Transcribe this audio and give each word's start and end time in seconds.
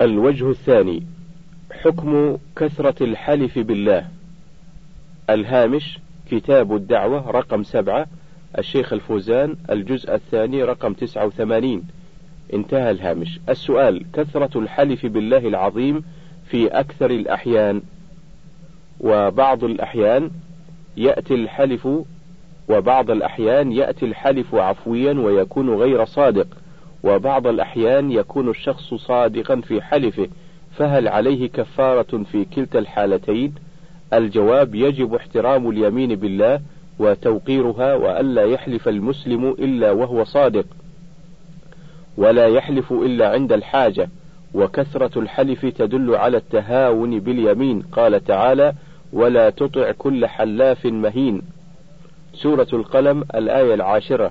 الوجه 0.00 0.50
الثاني 0.50 1.02
حكم 1.72 2.36
كثرة 2.56 3.04
الحلف 3.04 3.58
بالله. 3.58 4.08
الهامش 5.30 5.98
كتاب 6.30 6.76
الدعوة 6.76 7.30
رقم 7.30 7.62
سبعة 7.62 8.06
الشيخ 8.58 8.92
الفوزان 8.92 9.56
الجزء 9.70 10.14
الثاني 10.14 10.64
رقم 10.64 10.92
تسعة 10.92 11.26
وثمانين. 11.26 11.82
انتهى 12.54 12.90
الهامش. 12.90 13.40
السؤال 13.48 14.04
كثرة 14.12 14.58
الحلف 14.58 15.06
بالله 15.06 15.48
العظيم 15.48 16.04
في 16.46 16.66
أكثر 16.66 17.10
الأحيان. 17.10 17.82
وبعض 19.00 19.64
الأحيان 19.64 20.30
يأتي 20.96 21.34
الحلف 21.34 21.88
وبعض 22.68 23.10
الأحيان 23.10 23.72
يأتي 23.72 24.06
الحلف 24.06 24.54
عفويا 24.54 25.12
ويكون 25.12 25.70
غير 25.70 26.04
صادق. 26.04 26.46
وبعض 27.04 27.46
الأحيان 27.46 28.12
يكون 28.12 28.50
الشخص 28.50 28.94
صادقا 28.94 29.60
في 29.60 29.82
حلفه 29.82 30.28
فهل 30.76 31.08
عليه 31.08 31.48
كفارة 31.48 32.22
في 32.32 32.44
كلتا 32.44 32.78
الحالتين؟ 32.78 33.54
الجواب 34.12 34.74
يجب 34.74 35.14
احترام 35.14 35.70
اليمين 35.70 36.14
بالله 36.14 36.60
وتوقيرها 36.98 37.94
وألا 37.94 38.42
يحلف 38.44 38.88
المسلم 38.88 39.50
إلا 39.50 39.90
وهو 39.90 40.24
صادق. 40.24 40.64
ولا 42.16 42.46
يحلف 42.46 42.92
إلا 42.92 43.30
عند 43.30 43.52
الحاجة 43.52 44.08
وكثرة 44.54 45.18
الحلف 45.18 45.66
تدل 45.66 46.14
على 46.14 46.36
التهاون 46.36 47.20
باليمين 47.20 47.82
قال 47.82 48.24
تعالى 48.24 48.72
ولا 49.12 49.50
تطع 49.50 49.92
كل 49.98 50.26
حلاف 50.26 50.86
مهين. 50.86 51.42
سورة 52.34 52.68
القلم 52.72 53.24
الآية 53.34 53.74
العاشرة. 53.74 54.30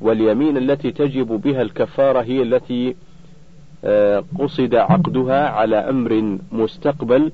واليمين 0.00 0.56
التي 0.56 0.90
تجب 0.90 1.26
بها 1.26 1.62
الكفارة 1.62 2.22
هي 2.22 2.42
التي 2.42 2.96
آه، 3.84 4.24
قصد 4.38 4.74
عقدها 4.74 5.48
على 5.48 5.76
أمر 5.76 6.38
مستقبل 6.52 7.32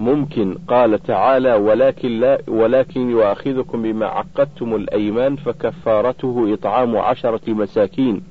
ممكن. 0.00 0.54
قال 0.68 1.02
تعالى 1.02 1.54
ولكن 1.54 2.20
لا 2.20 2.38
ولكن 2.48 3.10
يؤاخذكم 3.10 3.82
بما 3.82 4.06
عقدتم 4.06 4.74
الأيمان 4.74 5.36
فكفارته 5.36 6.54
إطعام 6.54 6.96
عشرة 6.96 7.40
مساكين. 7.52 8.22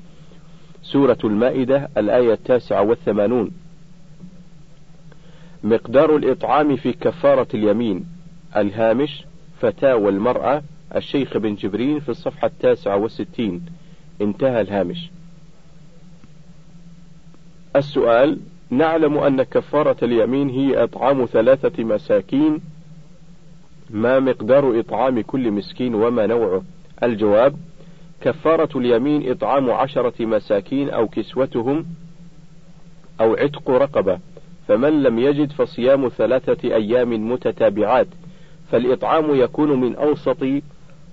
سورة 0.81 1.17
المائدة 1.23 1.89
الآية 1.97 2.33
التاسعة 2.33 2.81
والثمانون. 2.81 3.51
مقدار 5.63 6.15
الإطعام 6.15 6.75
في 6.75 6.93
كفارة 6.93 7.47
اليمين. 7.53 8.05
الهامش 8.55 9.23
فتاوى 9.59 10.09
المرأة 10.09 10.61
الشيخ 10.95 11.37
بن 11.37 11.55
جبرين 11.55 11.99
في 11.99 12.09
الصفحة 12.09 12.47
التاسعة 12.47 12.97
والستين. 12.97 13.65
انتهى 14.21 14.61
الهامش. 14.61 15.09
السؤال 17.75 18.39
نعلم 18.69 19.17
أن 19.17 19.43
كفارة 19.43 19.97
اليمين 20.03 20.49
هي 20.49 20.83
إطعام 20.83 21.25
ثلاثة 21.25 21.83
مساكين. 21.83 22.61
ما 23.89 24.19
مقدار 24.19 24.79
إطعام 24.79 25.21
كل 25.21 25.51
مسكين 25.51 25.95
وما 25.95 26.25
نوعه؟ 26.25 26.63
الجواب 27.03 27.55
كفارة 28.21 28.77
اليمين 28.77 29.31
إطعام 29.31 29.71
عشرة 29.71 30.25
مساكين 30.25 30.89
أو 30.89 31.07
كسوتهم 31.07 31.85
أو 33.21 33.35
عتق 33.35 33.69
رقبة. 33.69 34.19
فمن 34.67 35.03
لم 35.03 35.19
يجد 35.19 35.51
فصيام 35.51 36.09
ثلاثة 36.09 36.75
أيام 36.75 37.31
متتابعات. 37.31 38.07
فالإطعام 38.71 39.35
يكون 39.35 39.81
من 39.81 39.95
أوسط 39.95 40.43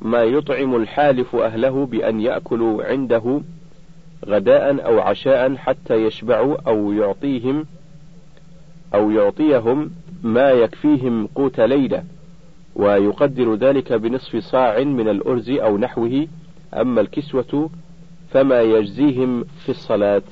ما 0.03 0.23
يطعم 0.23 0.77
الحالف 0.77 1.37
أهله 1.37 1.87
بأن 1.87 2.21
يأكلوا 2.21 2.85
عنده 2.85 3.41
غداء 4.27 4.87
أو 4.87 5.01
عشاء 5.01 5.57
حتى 5.57 5.95
يشبعوا 5.95 6.57
أو 6.67 6.93
يعطيهم 6.93 7.67
أو 8.95 9.11
يعطيهم 9.11 9.91
ما 10.23 10.51
يكفيهم 10.51 11.27
قوت 11.27 11.61
ليلة 11.61 12.05
ويقدر 12.75 13.55
ذلك 13.55 13.93
بنصف 13.93 14.37
صاع 14.37 14.85
من 14.85 15.09
الأرز 15.09 15.51
أو 15.51 15.79
نحوه. 15.79 16.27
أما 16.75 17.01
الكسوة 17.01 17.71
فما 18.31 18.61
يجزيهم 18.63 19.45
في 19.45 19.69
الصلاة. 19.69 20.23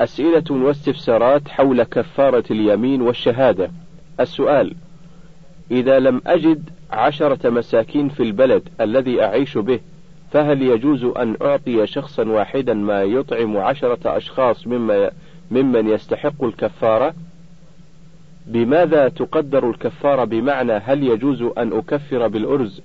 أسئلة 0.00 0.44
واستفسارات 0.50 1.48
حول 1.48 1.82
كفارة 1.82 2.44
اليمين 2.50 3.02
والشهادة. 3.02 3.70
السؤال 4.20 4.74
إذا 5.70 5.98
لم 5.98 6.20
أجد 6.26 6.70
عشرة 6.90 7.50
مساكين 7.50 8.08
في 8.08 8.22
البلد 8.22 8.68
الذي 8.80 9.22
أعيش 9.22 9.58
به 9.58 9.80
فهل 10.30 10.62
يجوز 10.62 11.04
أن 11.04 11.36
أعطي 11.42 11.86
شخصا 11.86 12.28
واحدا 12.28 12.74
ما 12.74 13.02
يطعم 13.02 13.56
عشرة 13.56 14.16
أشخاص 14.16 14.66
مما 14.66 15.10
ممن 15.50 15.88
يستحق 15.88 16.44
الكفارة؟ 16.44 17.14
بماذا 18.46 19.08
تقدر 19.08 19.70
الكفارة 19.70 20.24
بمعنى 20.24 20.72
هل 20.72 21.02
يجوز 21.02 21.42
أن 21.42 21.72
أكفر 21.72 22.28
بالأرز 22.28 22.80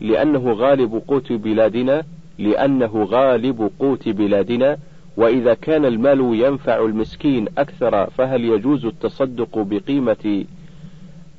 لأنه 0.00 0.52
غالب 0.52 1.02
قوت 1.08 1.32
بلادنا 1.32 2.02
لأنه 2.38 3.04
غالب 3.10 3.70
قوت 3.78 4.08
بلادنا 4.08 4.76
وإذا 5.16 5.54
كان 5.54 5.84
المال 5.84 6.20
ينفع 6.20 6.84
المسكين 6.84 7.46
أكثر 7.58 8.10
فهل 8.10 8.44
يجوز 8.44 8.86
التصدق 8.86 9.58
بقيمة 9.58 10.44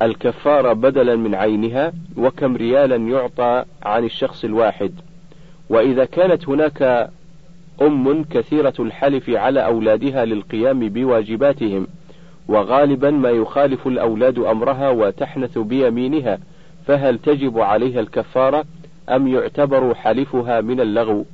الكفارة 0.06 0.74
بدلا 0.74 1.16
من 1.16 1.36
عينها 1.36 1.94
وكم 2.18 2.56
ريالا 2.56 2.96
يعطى 2.96 3.66
عن 3.84 4.04
الشخص 4.04 4.44
الواحد. 4.44 4.92
وإذا 5.70 6.06
كانت 6.06 6.50
هناك 6.50 7.10
أم 7.82 8.24
كثيرة 8.24 8.74
الحلف 8.80 9.30
على 9.30 9.66
أولادها 9.66 10.26
للقيام 10.26 10.90
بواجباتهم 10.90 11.88
وغالبا 12.48 13.12
ما 13.12 13.30
يخالف 13.30 13.88
الأولاد 13.88 14.40
أمرها 14.40 14.90
وتحنث 14.90 15.58
بيمينها 15.58 16.38
فهل 16.86 17.20
تجب 17.20 17.60
عليها 17.60 18.00
الكفارة؟ 18.00 18.66
أم 19.10 19.28
يعتبر 19.28 19.96
حلفها 19.96 20.62
من 20.62 20.80
اللغو؟ 20.80 21.26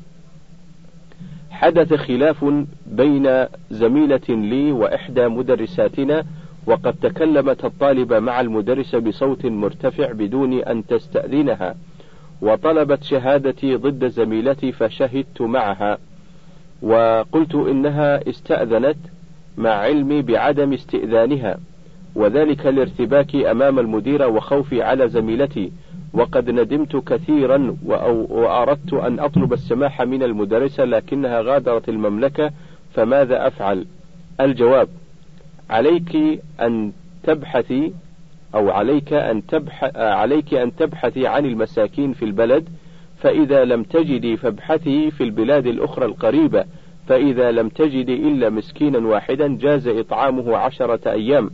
حدث 1.51 1.93
خلاف 1.93 2.45
بين 2.85 3.45
زميلة 3.71 4.21
لي 4.29 4.71
وإحدى 4.71 5.27
مدرساتنا 5.27 6.25
وقد 6.69 6.93
تكلمت 6.93 7.65
الطالبة 7.65 8.19
مع 8.19 8.41
المدرسة 8.41 8.99
بصوت 8.99 9.45
مرتفع 9.45 10.11
بدون 10.11 10.53
أن 10.53 10.85
تستأذنها 10.85 11.75
وطلبت 12.41 13.03
شهادتي 13.03 13.75
ضد 13.75 14.07
زميلتي 14.07 14.71
فشهدت 14.71 15.41
معها 15.41 15.97
وقلت 16.81 17.55
إنها 17.55 18.29
استأذنت 18.29 18.97
مع 19.57 19.69
علمي 19.69 20.21
بعدم 20.21 20.73
استئذانها 20.73 21.57
وذلك 22.15 22.65
لارتباكي 22.65 23.51
أمام 23.51 23.79
المديرة 23.79 24.27
وخوفي 24.27 24.83
على 24.83 25.07
زميلتي 25.09 25.71
وقد 26.13 26.49
ندمت 26.49 26.95
كثيرا 26.95 27.75
وأردت 28.29 28.93
أن 28.93 29.19
أطلب 29.19 29.53
السماح 29.53 30.01
من 30.01 30.23
المدرسة 30.23 30.85
لكنها 30.85 31.41
غادرت 31.41 31.89
المملكة 31.89 32.51
فماذا 32.93 33.47
أفعل؟ 33.47 33.85
الجواب 34.41 34.87
عليك 35.69 36.41
أن 36.61 36.91
تبحثي 37.23 37.93
أو 38.55 38.69
عليك 38.69 39.13
أن 39.13 39.45
تبحث 39.45 39.95
عليك 39.95 40.53
أن 40.53 40.75
تبحثي 40.75 41.27
عن 41.27 41.45
المساكين 41.45 42.13
في 42.13 42.25
البلد 42.25 42.69
فإذا 43.17 43.65
لم 43.65 43.83
تجدي 43.83 44.37
فابحثي 44.37 45.11
في 45.11 45.23
البلاد 45.23 45.67
الأخرى 45.67 46.05
القريبة 46.05 46.65
فإذا 47.07 47.51
لم 47.51 47.69
تجدي 47.69 48.13
إلا 48.15 48.49
مسكينا 48.49 48.97
واحدا 48.97 49.57
جاز 49.57 49.87
إطعامه 49.87 50.57
عشرة 50.57 51.11
أيام. 51.11 51.49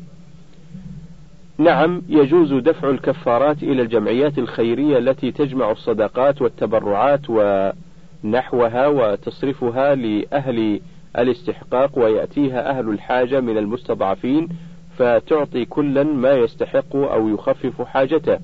نعم 1.58 2.02
يجوز 2.10 2.54
دفع 2.54 2.90
الكفارات 2.90 3.64
إلى 3.64 3.82
الجمعيات 3.82 4.38
الخيرية 4.38 4.98
التي 4.98 5.32
تجمع 5.32 5.72
الصدقات 5.72 6.42
والتبرعات 6.42 7.22
ونحوها 7.30 8.88
وتصرفها 8.88 9.96
لأهل 9.96 10.82
الاستحقاق 11.18 12.00
ويأتيها 12.00 12.70
أهل 12.70 12.90
الحاجة 12.90 13.40
من 13.40 13.58
المستضعفين 13.58 14.50
فتعطي 14.98 15.66
كلا 15.66 16.04
ما 16.04 16.32
يستحق 16.32 16.96
أو 16.96 17.30
يخفف 17.30 17.82
حاجته. 17.82 18.40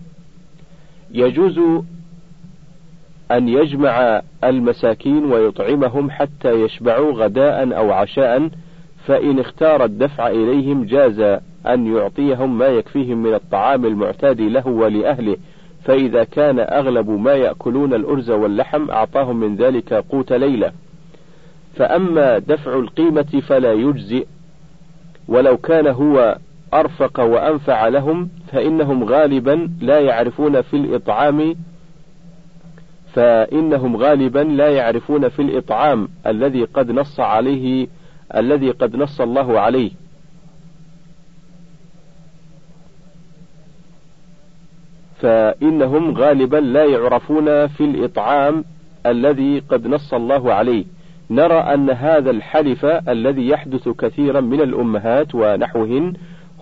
يجوز 1.12 1.60
أن 3.32 3.48
يجمع 3.48 4.22
المساكين 4.44 5.26
ويطعمهم 5.26 6.12
حتى 6.12 6.52
يشبعوا 6.52 7.12
غداء 7.12 7.78
أو 7.78 7.92
عشاء 7.92 8.50
فإن 9.06 9.40
اختار 9.40 9.84
الدفع 9.84 10.28
إليهم 10.28 10.84
جاز 10.86 11.20
أن 11.68 11.96
يعطيهم 11.96 12.58
ما 12.58 12.68
يكفيهم 12.68 13.24
من 13.24 13.34
الطعام 13.34 13.86
المعتاد 13.86 14.42
له 14.42 14.68
ولأهله 14.68 15.38
فإذا 15.84 16.24
كان 16.24 16.60
أغلب 16.60 17.10
ما 17.10 17.34
يأكلون 17.34 17.94
الأرز 17.94 18.32
واللحم 18.32 18.90
أعطاهم 18.90 19.40
من 19.40 19.56
ذلك 19.56 19.94
قوت 19.94 20.34
ليلة 20.34 20.72
فأما 21.76 22.40
دفع 22.40 22.80
القيمة 22.80 23.42
فلا 23.48 23.74
يجزئ. 23.74 24.28
ولو 25.28 25.58
كان 25.58 25.88
هو 25.88 26.38
أرفق 26.74 27.20
وأنفع 27.20 27.88
لهم 27.88 28.30
فإنهم 28.52 29.04
غالبا 29.04 29.70
لا 29.82 30.00
يعرفون 30.00 30.62
في 30.62 30.78
الإطعام 30.78 31.56
فإنهم 33.14 33.98
غالبا 33.98 34.40
لا 34.40 34.70
يعرفون 34.70 35.30
في 35.30 35.42
الإطعام 35.42 36.08
الذي 36.28 36.64
قد 36.64 36.92
نص 36.92 37.20
عليه 37.20 37.88
الذي 38.36 38.72
قد 38.72 38.96
نص 38.96 39.22
الله 39.22 39.60
عليه. 39.60 39.92
فإنهم 45.20 46.18
غالبا 46.18 46.58
لا 46.58 46.86
يعرفون 46.86 47.68
في 47.68 47.84
الإطعام 47.84 48.64
الذي 49.06 49.60
قد 49.60 49.88
نص 49.88 50.14
الله 50.14 50.54
عليه. 50.54 50.86
نرى 51.32 51.54
أن 51.54 51.90
هذا 51.90 52.32
الحلف 52.32 52.86
الذي 52.86 53.48
يحدث 53.48 53.90
كثيرا 53.90 54.42
من 54.42 54.62
الأمهات 54.62 55.36
ونحوهن 55.36 56.14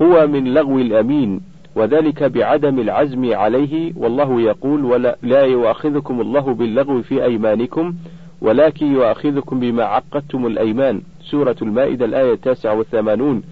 هو 0.02 0.28
من 0.28 0.54
لغو 0.54 0.80
الأمين 0.80 1.42
وذلك 1.76 2.24
بعدم 2.24 2.80
العزم 2.80 3.34
عليه 3.34 3.94
والله 3.96 4.42
يقول 4.42 4.86
ولا 4.86 5.18
لا 5.24 5.42
يؤاخذكم 5.42 6.22
الله 6.22 6.54
باللغو 6.54 7.02
في 7.02 7.24
أيمانكم 7.24 7.94
ولكن 8.42 8.86
يؤاخذكم 8.94 9.60
بما 9.60 9.84
عقدتم 9.84 10.48
الأيمان. 10.48 11.02
سورة 11.22 11.56
المائدة 11.62 12.06
الآية 12.06 12.34
التاسعة 12.34 12.76
والثمانون 12.76 13.44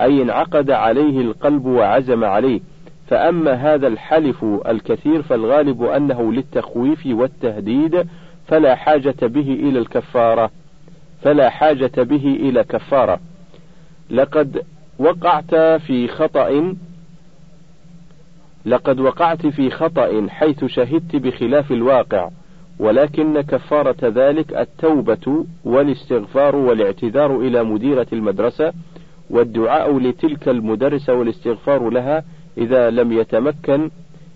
أي 0.00 0.22
انعقد 0.22 0.70
عليه 0.70 1.20
القلب 1.20 1.66
وعزم 1.66 2.24
عليه. 2.24 2.60
فأما 3.06 3.52
هذا 3.52 3.86
الحلف 3.86 4.44
الكثير 4.68 5.22
فالغالب 5.22 5.82
أنه 5.82 6.32
للتخويف 6.32 7.06
والتهديد 7.06 8.06
فلا 8.46 8.74
حاجة 8.74 9.16
به 9.22 9.52
إلى 9.62 9.78
الكفارة. 9.78 10.50
فلا 11.24 11.50
حاجة 11.50 11.92
به 12.02 12.36
إلى 12.40 12.64
كفارة 12.64 13.20
لقد 14.10 14.62
وقعت 14.98 15.54
في 15.54 16.08
خطأ 16.08 16.74
لقد 18.66 19.00
وقعت 19.00 19.46
في 19.46 19.70
خطأ 19.70 20.26
حيث 20.28 20.64
شهدت 20.64 21.16
بخلاف 21.16 21.72
الواقع 21.72 22.30
ولكن 22.78 23.40
كفارة 23.40 23.96
ذلك 24.02 24.52
التوبة 24.52 25.44
والاستغفار 25.64 26.56
والاعتذار 26.56 27.40
إلى 27.40 27.64
مديرة 27.64 28.06
المدرسة 28.12 28.72
والدعاء 29.30 29.98
لتلك 29.98 30.48
المدرسة 30.48 31.14
والاستغفار 31.14 31.90
لها 31.90 32.24
إذا 32.58 32.90
لم 32.90 33.12
يتمكن 33.12 33.90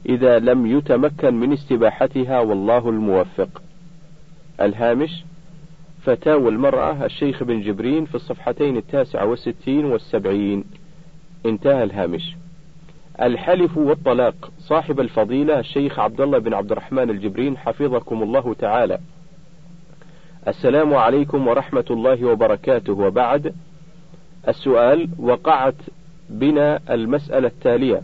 إذا 0.09 0.39
لم 0.39 0.67
يتمكن 0.67 1.35
من 1.35 1.53
استباحتها 1.53 2.41
والله 2.41 2.89
الموفق. 2.89 3.63
الهامش 4.61 5.25
فتاوى 6.09 6.49
المرأة 6.49 7.05
الشيخ 7.05 7.43
بن 7.43 7.61
جبرين 7.61 8.05
في 8.05 8.15
الصفحتين 8.15 8.77
التاسعة 8.77 9.27
والستين 9.27 9.85
والسبعين. 9.85 10.65
انتهى 11.47 11.85
الهامش. 11.85 12.37
الحلف 13.23 13.77
والطلاق. 13.77 14.51
صاحب 14.59 15.01
الفضيلة 15.01 15.59
الشيخ 15.59 15.99
عبد 15.99 16.21
الله 16.21 16.39
بن 16.39 16.55
عبد 16.55 16.73
الرحمن 16.73 17.11
الجبرين 17.11 17.57
حفظكم 17.57 18.23
الله 18.23 18.55
تعالى. 18.55 18.99
السلام 20.49 20.95
عليكم 20.95 21.49
ورحمة 21.49 21.85
الله 21.91 22.25
وبركاته. 22.25 22.93
وبعد 22.93 23.55
السؤال 24.49 25.09
وقعت 25.19 25.77
بنا 26.31 26.81
المسألة 26.91 27.49
التالية. 27.49 28.03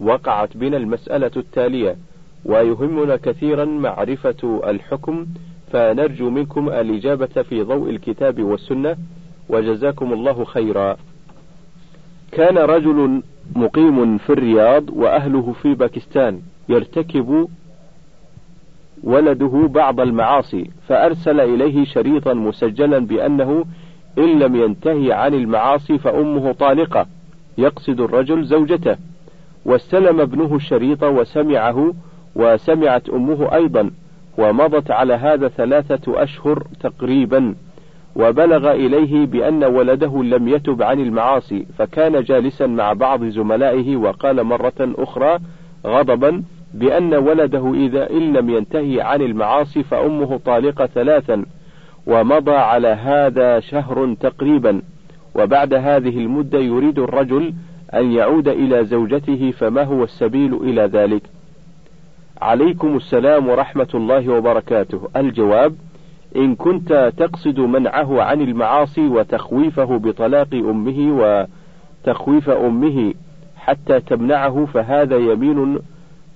وقعت 0.00 0.56
بنا 0.56 0.76
المسألة 0.76 1.30
التالية. 1.36 1.96
ويهمنا 2.44 3.16
كثيرا 3.16 3.64
معرفة 3.64 4.60
الحكم 4.66 5.26
فنرجو 5.70 6.30
منكم 6.30 6.68
الإجابة 6.68 7.26
في 7.26 7.62
ضوء 7.62 7.90
الكتاب 7.90 8.42
والسنة 8.42 8.96
وجزاكم 9.48 10.12
الله 10.12 10.44
خيرا. 10.44 10.96
كان 12.32 12.58
رجل 12.58 13.22
مقيم 13.56 14.18
في 14.18 14.30
الرياض 14.30 14.90
وأهله 14.90 15.52
في 15.62 15.74
باكستان 15.74 16.40
يرتكب 16.68 17.48
ولده 19.02 19.68
بعض 19.74 20.00
المعاصي 20.00 20.70
فأرسل 20.88 21.40
إليه 21.40 21.84
شريطا 21.84 22.34
مسجلا 22.34 22.98
بأنه 22.98 23.64
إن 24.18 24.38
لم 24.38 24.56
ينتهي 24.56 25.12
عن 25.12 25.34
المعاصي 25.34 25.98
فأمه 25.98 26.52
طالقة 26.52 27.06
يقصد 27.58 28.00
الرجل 28.00 28.44
زوجته. 28.44 28.96
واستلم 29.64 30.20
ابنه 30.20 30.56
الشريط 30.56 31.02
وسمعه 31.02 31.94
وسمعت 32.34 33.08
أمه 33.08 33.54
أيضا. 33.54 33.90
ومضت 34.38 34.90
على 34.90 35.14
هذا 35.14 35.48
ثلاثة 35.48 36.22
أشهر 36.22 36.62
تقريبا 36.80 37.54
وبلغ 38.16 38.72
إليه 38.72 39.26
بأن 39.26 39.64
ولده 39.64 40.22
لم 40.22 40.48
يتب 40.48 40.82
عن 40.82 41.00
المعاصي 41.00 41.66
فكان 41.78 42.22
جالسا 42.22 42.66
مع 42.66 42.92
بعض 42.92 43.24
زملائه 43.24 43.96
وقال 43.96 44.44
مرة 44.44 44.72
أخرى 44.80 45.38
غضبا 45.86 46.42
بأن 46.74 47.14
ولده 47.14 47.72
إذا 47.74 48.10
إن 48.10 48.32
لم 48.32 48.50
ينتهي 48.50 49.00
عن 49.00 49.22
المعاصي 49.22 49.82
فأمه 49.82 50.40
طالقة 50.46 50.86
ثلاثا 50.86 51.44
ومضى 52.06 52.54
على 52.54 52.88
هذا 52.88 53.60
شهر 53.60 54.14
تقريبا 54.20 54.82
وبعد 55.34 55.74
هذه 55.74 56.18
المدة 56.18 56.58
يريد 56.58 56.98
الرجل 56.98 57.54
أن 57.94 58.12
يعود 58.12 58.48
إلى 58.48 58.84
زوجته 58.84 59.50
فما 59.50 59.82
هو 59.82 60.04
السبيل 60.04 60.54
إلى 60.54 60.82
ذلك؟ 60.82 61.22
عليكم 62.40 62.96
السلام 62.96 63.48
ورحمة 63.48 63.88
الله 63.94 64.28
وبركاته. 64.28 65.08
الجواب: 65.16 65.74
إن 66.36 66.54
كنت 66.54 67.12
تقصد 67.16 67.60
منعه 67.60 68.22
عن 68.22 68.40
المعاصي 68.40 69.06
وتخويفه 69.08 69.98
بطلاق 69.98 70.54
أمه 70.54 71.46
وتخويف 72.06 72.50
أمه 72.50 73.14
حتى 73.56 74.00
تمنعه 74.00 74.64
فهذا 74.64 75.16
يمين 75.16 75.78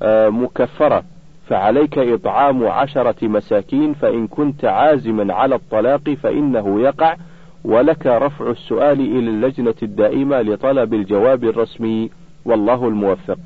آه، 0.02 0.28
مكفرة، 0.28 1.04
فعليك 1.46 1.98
إطعام 1.98 2.66
عشرة 2.66 3.28
مساكين 3.28 3.92
فإن 3.92 4.26
كنت 4.26 4.64
عازما 4.64 5.34
على 5.34 5.54
الطلاق 5.54 6.10
فإنه 6.10 6.80
يقع 6.80 7.16
ولك 7.64 8.06
رفع 8.06 8.50
السؤال 8.50 9.00
إلى 9.00 9.30
اللجنة 9.30 9.74
الدائمة 9.82 10.40
لطلب 10.40 10.94
الجواب 10.94 11.44
الرسمي 11.44 12.10
والله 12.44 12.88
الموفق. 12.88 13.38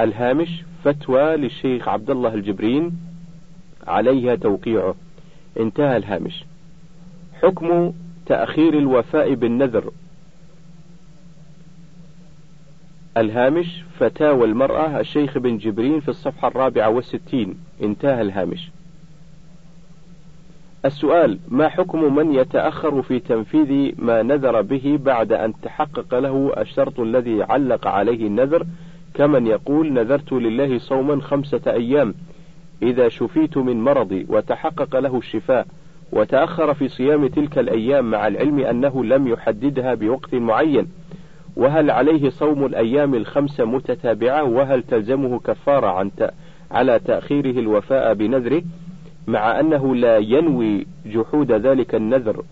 الهامش 0.00 0.64
فتوى 0.84 1.36
للشيخ 1.36 1.88
عبد 1.88 2.10
الله 2.10 2.34
الجبرين 2.34 2.92
عليها 3.86 4.34
توقيعه. 4.34 4.94
انتهى 5.60 5.96
الهامش. 5.96 6.44
حكم 7.42 7.92
تأخير 8.26 8.78
الوفاء 8.78 9.34
بالنذر. 9.34 9.92
الهامش 13.16 13.82
فتاوى 13.98 14.44
المرأة 14.44 15.00
الشيخ 15.00 15.38
بن 15.38 15.58
جبرين 15.58 16.00
في 16.00 16.08
الصفحة 16.08 16.48
الرابعة 16.48 16.88
والستين 16.88 17.58
انتهى 17.82 18.22
الهامش. 18.22 18.70
السؤال 20.86 21.38
ما 21.48 21.68
حكم 21.68 22.14
من 22.14 22.34
يتأخر 22.34 23.02
في 23.02 23.18
تنفيذ 23.18 23.94
ما 23.98 24.22
نذر 24.22 24.62
به 24.62 24.98
بعد 25.02 25.32
أن 25.32 25.52
تحقق 25.62 26.18
له 26.18 26.52
الشرط 26.58 27.00
الذي 27.00 27.42
علق 27.42 27.86
عليه 27.86 28.26
النذر 28.26 28.66
كمن 29.16 29.46
يقول 29.46 29.92
نذرت 29.92 30.32
لله 30.32 30.78
صوما 30.78 31.20
خمسة 31.20 31.60
أيام 31.66 32.14
إذا 32.82 33.08
شفيت 33.08 33.58
من 33.58 33.80
مرضي 33.80 34.26
وتحقق 34.28 34.98
له 34.98 35.18
الشفاء 35.18 35.66
وتأخر 36.12 36.74
في 36.74 36.88
صيام 36.88 37.26
تلك 37.26 37.58
الأيام 37.58 38.10
مع 38.10 38.26
العلم 38.26 38.58
أنه 38.58 39.04
لم 39.04 39.28
يحددها 39.28 39.94
بوقت 39.94 40.34
معين 40.34 40.88
وهل 41.56 41.90
عليه 41.90 42.28
صوم 42.28 42.66
الأيام 42.66 43.14
الخمسة 43.14 43.64
متتابعة؟ 43.64 44.44
وهل 44.44 44.82
تلزمه 44.82 45.38
كفارة 45.38 45.86
عن 45.86 46.10
على 46.70 46.98
تأخيره 46.98 47.58
الوفاء 47.58 48.14
بنذره؟ 48.14 48.62
مع 49.26 49.60
أنه 49.60 49.94
لا 49.94 50.18
ينوي 50.18 50.86
جحود 51.06 51.52
ذلك 51.52 51.94
النذر. 51.94 52.42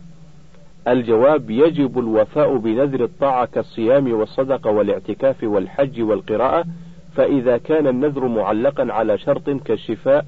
الجواب 0.88 1.50
يجب 1.50 1.98
الوفاء 1.98 2.56
بنذر 2.56 3.04
الطاعة 3.04 3.46
كالصيام 3.46 4.12
والصدقة 4.12 4.70
والاعتكاف 4.70 5.44
والحج 5.44 6.02
والقراءة 6.02 6.64
فإذا 7.16 7.58
كان 7.58 7.86
النذر 7.86 8.28
معلقا 8.28 8.92
على 8.92 9.18
شرط 9.18 9.50
كالشفاء 9.50 10.26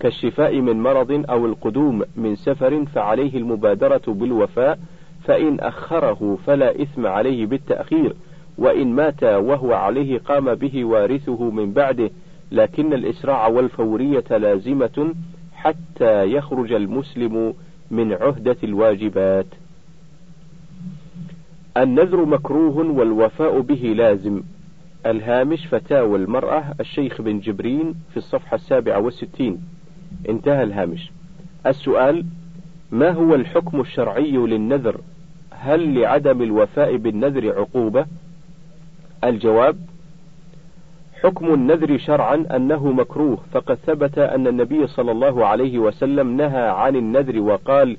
كالشفاء 0.00 0.60
من 0.60 0.82
مرض 0.82 1.24
أو 1.30 1.46
القدوم 1.46 2.02
من 2.16 2.36
سفر 2.36 2.84
فعليه 2.84 3.36
المبادرة 3.38 4.02
بالوفاء 4.08 4.78
فإن 5.24 5.60
أخره 5.60 6.38
فلا 6.46 6.82
إثم 6.82 7.06
عليه 7.06 7.46
بالتأخير 7.46 8.14
وإن 8.58 8.92
مات 8.92 9.22
وهو 9.22 9.72
عليه 9.72 10.18
قام 10.18 10.54
به 10.54 10.84
وارثه 10.84 11.50
من 11.50 11.72
بعده 11.72 12.10
لكن 12.52 12.92
الإسراع 12.92 13.46
والفورية 13.46 14.24
لازمة 14.30 15.14
حتى 15.54 16.24
يخرج 16.24 16.72
المسلم 16.72 17.54
من 17.90 18.12
عهدة 18.12 18.56
الواجبات. 18.64 19.46
النذر 21.76 22.24
مكروه 22.24 22.76
والوفاء 22.76 23.60
به 23.60 23.94
لازم. 23.96 24.42
الهامش 25.06 25.66
فتاوى 25.66 26.18
المرأة 26.18 26.74
الشيخ 26.80 27.22
بن 27.22 27.40
جبرين 27.40 27.94
في 28.10 28.16
الصفحة 28.16 28.54
السابعة 28.54 29.00
والستين. 29.00 29.60
انتهى 30.28 30.62
الهامش. 30.62 31.10
السؤال: 31.66 32.24
ما 32.92 33.10
هو 33.10 33.34
الحكم 33.34 33.80
الشرعي 33.80 34.36
للنذر؟ 34.36 35.00
هل 35.50 36.00
لعدم 36.00 36.42
الوفاء 36.42 36.96
بالنذر 36.96 37.58
عقوبة؟ 37.58 38.06
الجواب: 39.24 39.76
حكم 41.24 41.54
النذر 41.54 41.98
شرعا 41.98 42.46
أنه 42.56 42.92
مكروه 42.92 43.38
فقد 43.52 43.74
ثبت 43.74 44.18
أن 44.18 44.46
النبي 44.46 44.86
صلى 44.86 45.12
الله 45.12 45.46
عليه 45.46 45.78
وسلم 45.78 46.36
نهى 46.36 46.68
عن 46.68 46.96
النذر 46.96 47.40
وقال 47.40 47.96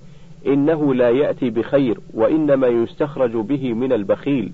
إنه 0.47 0.93
لا 0.93 1.09
يأتي 1.09 1.49
بخير 1.49 1.99
وإنما 2.13 2.67
يستخرج 2.67 3.31
به 3.31 3.73
من 3.73 3.93
البخيل. 3.93 4.51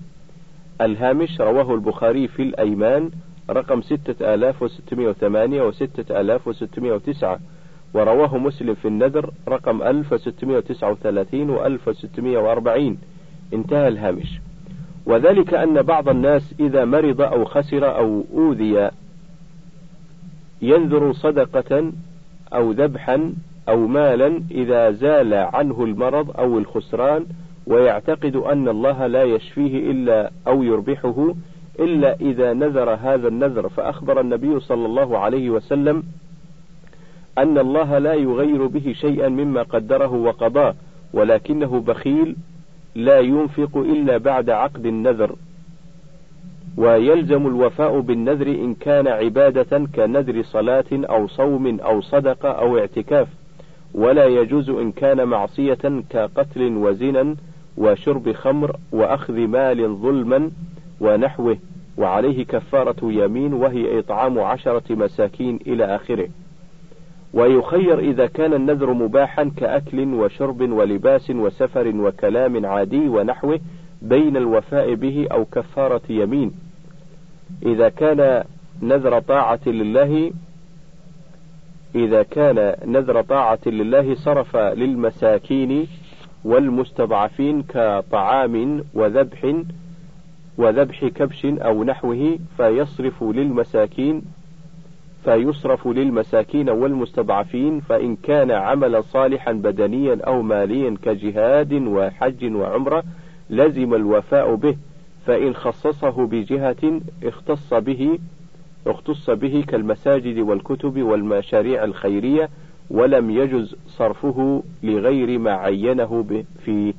الهامش 0.81 1.41
رواه 1.41 1.73
البخاري 1.73 2.27
في 2.27 2.41
الأيمان 2.41 3.11
رقم 3.49 3.81
ستة 3.81 4.33
آلاف 4.33 4.61
وستمائة 4.61 5.07
وثمانية 5.07 5.61
وستة 5.61 6.21
آلاف 6.21 6.47
وستمائة 6.47 6.91
وتسعة 6.91 7.39
ورواه 7.93 8.37
مسلم 8.37 8.73
في 8.73 8.87
النذر 8.87 9.31
رقم 9.47 9.81
ألف 9.81 10.13
وستمائة 10.13 10.57
وتسعة 10.57 10.91
وثلاثين 10.91 11.49
وألف 11.49 11.87
وستمائة 11.87 12.37
وأربعين. 12.37 12.97
انتهى 13.53 13.87
الهامش. 13.87 14.39
وذلك 15.05 15.53
أن 15.53 15.81
بعض 15.81 16.09
الناس 16.09 16.55
إذا 16.59 16.85
مرض 16.85 17.21
أو 17.21 17.45
خسر 17.45 17.97
أو 17.97 18.23
أوذي 18.33 18.89
ينذر 20.61 21.13
صدقة 21.13 21.91
أو 22.53 22.71
ذبحا 22.71 23.33
أو 23.69 23.87
مالا 23.87 24.41
إذا 24.51 24.91
زال 24.91 25.33
عنه 25.33 25.83
المرض 25.83 26.37
أو 26.39 26.57
الخسران 26.57 27.25
ويعتقد 27.67 28.35
أن 28.35 28.67
الله 28.67 29.07
لا 29.07 29.23
يشفيه 29.23 29.91
إلا 29.91 30.31
أو 30.47 30.63
يربحه 30.63 31.33
إلا 31.79 32.15
إذا 32.15 32.53
نذر 32.53 32.89
هذا 32.89 33.27
النذر. 33.27 33.69
فأخبر 33.69 34.19
النبي 34.19 34.59
صلى 34.59 34.85
الله 34.85 35.17
عليه 35.17 35.49
وسلم 35.49 36.03
أن 37.37 37.57
الله 37.57 37.97
لا 37.97 38.13
يغير 38.13 38.67
به 38.67 38.93
شيئا 38.97 39.29
مما 39.29 39.61
قدره 39.61 40.13
وقضاه 40.13 40.75
ولكنه 41.13 41.79
بخيل 41.79 42.35
لا 42.95 43.19
ينفق 43.19 43.77
إلا 43.77 44.17
بعد 44.17 44.49
عقد 44.49 44.85
النذر 44.85 45.35
ويلزم 46.77 47.47
الوفاء 47.47 47.99
بالنذر 47.99 48.47
إن 48.47 48.73
كان 48.73 49.07
عبادة 49.07 49.85
كنذر 49.95 50.41
صلاة 50.43 50.85
أو 50.93 51.27
صوم 51.27 51.79
أو 51.79 52.01
صدقة 52.01 52.49
أو 52.49 52.77
اعتكاف 52.77 53.27
ولا 53.93 54.25
يجوز 54.25 54.69
إن 54.69 54.91
كان 54.91 55.27
معصية 55.27 56.03
كقتل 56.09 56.77
وزنا 56.77 57.35
وشرب 57.77 58.31
خمر 58.31 58.75
وأخذ 58.91 59.33
مال 59.33 59.95
ظلما 59.95 60.51
ونحوه 60.99 61.57
وعليه 61.97 62.45
كفارة 62.45 63.11
يمين 63.11 63.53
وهي 63.53 63.99
إطعام 63.99 64.39
عشرة 64.39 64.95
مساكين 64.95 65.59
إلى 65.67 65.95
آخره. 65.95 66.29
ويخير 67.33 67.99
إذا 67.99 68.25
كان 68.27 68.53
النذر 68.53 68.93
مباحا 68.93 69.51
كأكل 69.57 70.13
وشرب 70.13 70.61
ولباس 70.61 71.29
وسفر 71.29 71.87
وكلام 71.87 72.65
عادي 72.65 73.07
ونحوه 73.09 73.59
بين 74.01 74.37
الوفاء 74.37 74.93
به 74.93 75.27
أو 75.31 75.45
كفارة 75.45 76.01
يمين. 76.09 76.51
إذا 77.65 77.89
كان 77.89 78.43
نذر 78.81 79.19
طاعة 79.19 79.59
لله 79.67 80.31
إذا 81.95 82.23
كان 82.23 82.75
نذر 82.85 83.21
طاعة 83.21 83.59
لله 83.65 84.15
صرف 84.15 84.57
للمساكين 84.57 85.87
والمستضعفين 86.45 87.63
كطعام 87.63 88.83
وذبح 88.93 89.55
وذبح 90.57 91.05
كبش 91.05 91.45
أو 91.45 91.83
نحوه 91.83 92.39
فيصرف 92.57 93.23
للمساكين 93.23 94.21
فيصرف 95.23 95.87
للمساكين 95.87 96.69
والمستضعفين 96.69 97.79
فإن 97.79 98.15
كان 98.15 98.51
عملا 98.51 99.01
صالحا 99.01 99.51
بدنيا 99.51 100.19
أو 100.27 100.41
ماليا 100.41 100.97
كجهاد 101.03 101.73
وحج 101.73 102.55
وعمرة 102.55 103.03
لزم 103.49 103.93
الوفاء 103.93 104.55
به 104.55 104.75
فإن 105.25 105.53
خصصه 105.53 106.27
بجهة 106.27 107.01
اختص 107.23 107.73
به 107.73 108.19
اختص 108.87 109.29
به 109.29 109.63
كالمساجد 109.67 110.39
والكتب 110.39 111.01
والمشاريع 111.01 111.83
الخيرية 111.83 112.49
ولم 112.89 113.29
يجز 113.29 113.75
صرفه 113.87 114.63
لغير 114.83 115.39
ما 115.39 115.51
عينه 115.51 116.43
فيه 116.65 116.93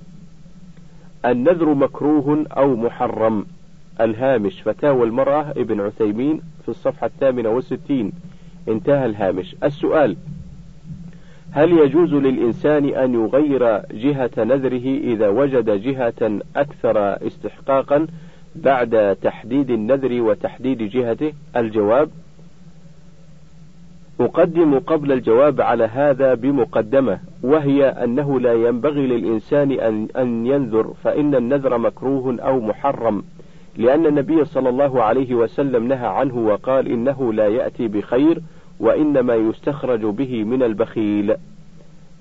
النذر 1.25 1.75
مكروه 1.75 2.47
أو 2.51 2.77
محرم. 2.77 3.47
الهامش 4.01 4.63
فتاوى 4.63 5.07
المرأة 5.07 5.51
ابن 5.51 5.81
عثيمين 5.81 6.41
في 6.63 6.69
الصفحة 6.69 7.07
الثامنة 7.07 7.49
والستين. 7.49 8.13
انتهى 8.69 9.07
الهامش. 9.07 9.57
السؤال 9.65 10.17
هل 11.53 11.73
يجوز 11.73 12.15
للإنسان 12.15 12.85
أن 12.85 13.15
يغير 13.15 13.83
جهة 13.93 14.31
نذره 14.39 14.87
إذا 14.99 15.29
وجد 15.29 15.71
جهة 15.71 16.41
أكثر 16.57 17.27
استحقاقا 17.27 18.07
بعد 18.57 19.17
تحديد 19.23 19.71
النذر 19.71 20.23
وتحديد 20.23 20.83
جهته؟ 20.83 21.33
الجواب 21.57 22.11
أقدم 24.21 24.79
قبل 24.79 25.13
الجواب 25.13 25.61
على 25.61 25.85
هذا 25.85 26.35
بمقدمة 26.35 27.19
وهي 27.43 27.85
أنه 27.85 28.41
لا 28.41 28.55
ينبغي 28.55 29.07
للإنسان 29.07 29.73
أن, 29.73 30.09
أن 30.17 30.47
ينذر 30.47 30.95
فإن 31.05 31.35
النذر 31.35 31.79
مكروه 31.79 32.37
أو 32.41 32.61
محرم. 32.61 33.23
لأن 33.77 34.07
النبي 34.07 34.45
صلى 34.45 34.69
الله 34.69 35.03
عليه 35.03 35.35
وسلم 35.35 35.89
نهى 35.89 36.07
عنه 36.07 36.39
وقال 36.39 36.89
إنه 36.89 37.33
لا 37.33 37.49
يأتي 37.49 37.89
بخير 37.89 38.41
وإنما 38.81 39.35
يستخرج 39.35 40.01
به 40.01 40.45
من 40.45 40.63
البخيل. 40.63 41.37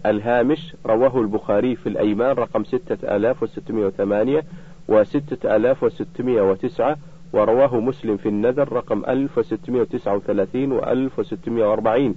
الهامش 0.05 0.75
رواه 0.85 1.21
البخاري 1.21 1.75
في 1.75 1.89
الأيمان 1.89 2.35
رقم 2.35 2.63
ستة 2.63 3.15
آلاف 3.15 3.43
وستمائة 3.43 3.85
وثمانية 3.85 4.43
وستة 4.87 5.55
آلاف 5.55 5.83
وستمائة 5.83 6.41
وتسعة 6.41 6.97
ورواه 7.33 7.79
مسلم 7.79 8.17
في 8.17 8.29
النذر 8.29 8.73
رقم 8.73 9.03
ألف 9.07 9.37
وستمائة 9.37 9.81
وتسعة 9.81 10.15
وثلاثين 10.15 10.71
وألف 10.71 11.19
وستمائة 11.19 11.65
وأربعين. 11.65 12.15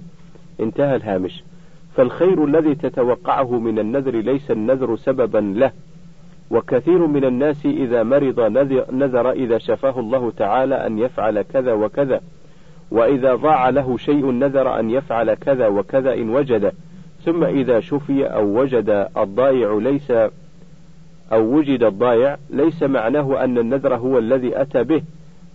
انتهى 0.59 0.95
الهامش. 0.95 1.43
فالخير 1.95 2.45
الذي 2.45 2.75
تتوقعه 2.75 3.59
من 3.59 3.79
النذر 3.79 4.15
ليس 4.15 4.51
النذر 4.51 4.95
سببا 4.95 5.37
له. 5.37 5.71
وكثير 6.51 7.07
من 7.07 7.25
الناس 7.25 7.65
إذا 7.65 8.03
مرض 8.03 8.39
نذر 8.91 9.31
إذا 9.31 9.57
شفاه 9.57 9.99
الله 9.99 10.31
تعالى 10.31 10.87
أن 10.87 10.99
يفعل 10.99 11.41
كذا 11.41 11.73
وكذا 11.73 12.21
وإذا 12.91 13.35
ضاع 13.35 13.69
له 13.69 13.97
شيء 13.97 14.31
نذر 14.31 14.79
أن 14.79 14.89
يفعل 14.89 15.33
كذا 15.33 15.67
وكذا 15.67 16.13
إن 16.13 16.29
وجد 16.29 16.73
ثم 17.25 17.43
إذا 17.43 17.79
شفي 17.79 18.25
أو 18.25 18.61
وجد 18.61 19.07
الضائع 19.17 19.79
ليس 19.81 20.11
أو 21.31 21.55
وجد 21.57 21.83
الضائع 21.83 22.37
ليس 22.49 22.83
معناه 22.83 23.43
أن 23.43 23.57
النذر 23.57 23.95
هو 23.95 24.17
الذي 24.17 24.61
أتى 24.61 24.83
به 24.83 25.01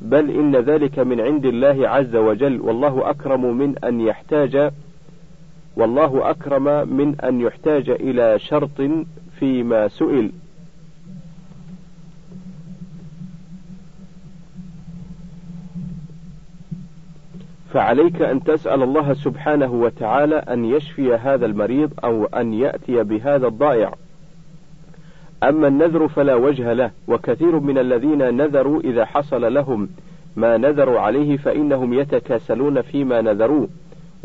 بل 0.01 0.31
إن 0.31 0.57
ذلك 0.57 0.99
من 0.99 1.21
عند 1.21 1.47
الله 1.47 1.89
عز 1.89 2.17
وجل. 2.17 2.61
والله 2.61 3.11
أكرم 3.11 3.57
من 3.57 3.75
أن 3.85 4.01
يحتاج 4.01 4.73
والله 5.77 6.31
أكرم 6.31 6.89
من 6.97 7.21
أن 7.21 7.41
يحتاج 7.41 7.91
إلى 7.91 8.39
شرط 8.39 8.81
فيما 9.39 9.89
سئل. 9.89 10.31
فعليك 17.73 18.23
أن 18.23 18.43
تسأل 18.43 18.83
الله 18.83 19.13
سبحانه 19.13 19.73
وتعالى 19.73 20.37
أن 20.37 20.65
يشفي 20.65 21.15
هذا 21.15 21.47
المريض 21.47 21.91
أو 22.05 22.25
أن 22.25 22.55
يأتي 22.55 23.03
بهذا 23.03 23.47
الضائع. 23.47 23.95
أما 25.43 25.69
النذر 25.69 26.09
فلا 26.09 26.35
وجه 26.35 26.73
له، 26.73 26.91
وكثير 27.09 27.61
من 27.61 27.79
الذين 27.79 28.37
نذروا 28.37 28.81
إذا 28.81 29.05
حصل 29.05 29.55
لهم 29.55 29.89
ما 30.37 30.57
نذروا 30.57 31.01
عليه 31.01 31.37
فإنهم 31.37 31.95
يتكاسلون 31.95 32.83
فيما 32.83 33.21
نذروه، 33.21 33.69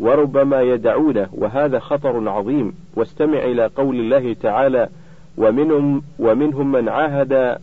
وربما 0.00 0.62
يدعونه، 0.62 1.28
وهذا 1.32 1.78
خطر 1.78 2.28
عظيم، 2.28 2.74
واستمع 2.96 3.38
إلى 3.38 3.66
قول 3.66 3.96
الله 3.96 4.32
تعالى: 4.32 4.88
ومنهم 5.38 6.02
ومنهم 6.18 6.72
من 6.72 6.88
عاهد 6.88 7.58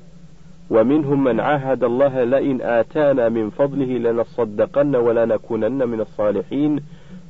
ومنهم 0.70 1.24
من 1.24 1.40
عاهد 1.40 1.84
الله 1.84 2.24
لئن 2.24 2.62
آتانا 2.62 3.30
من 3.30 3.50
فضله 3.50 3.98
لنصدقن 3.98 4.96
ولنكونن 4.96 5.88
من 5.90 6.02
الصالحين 6.02 6.80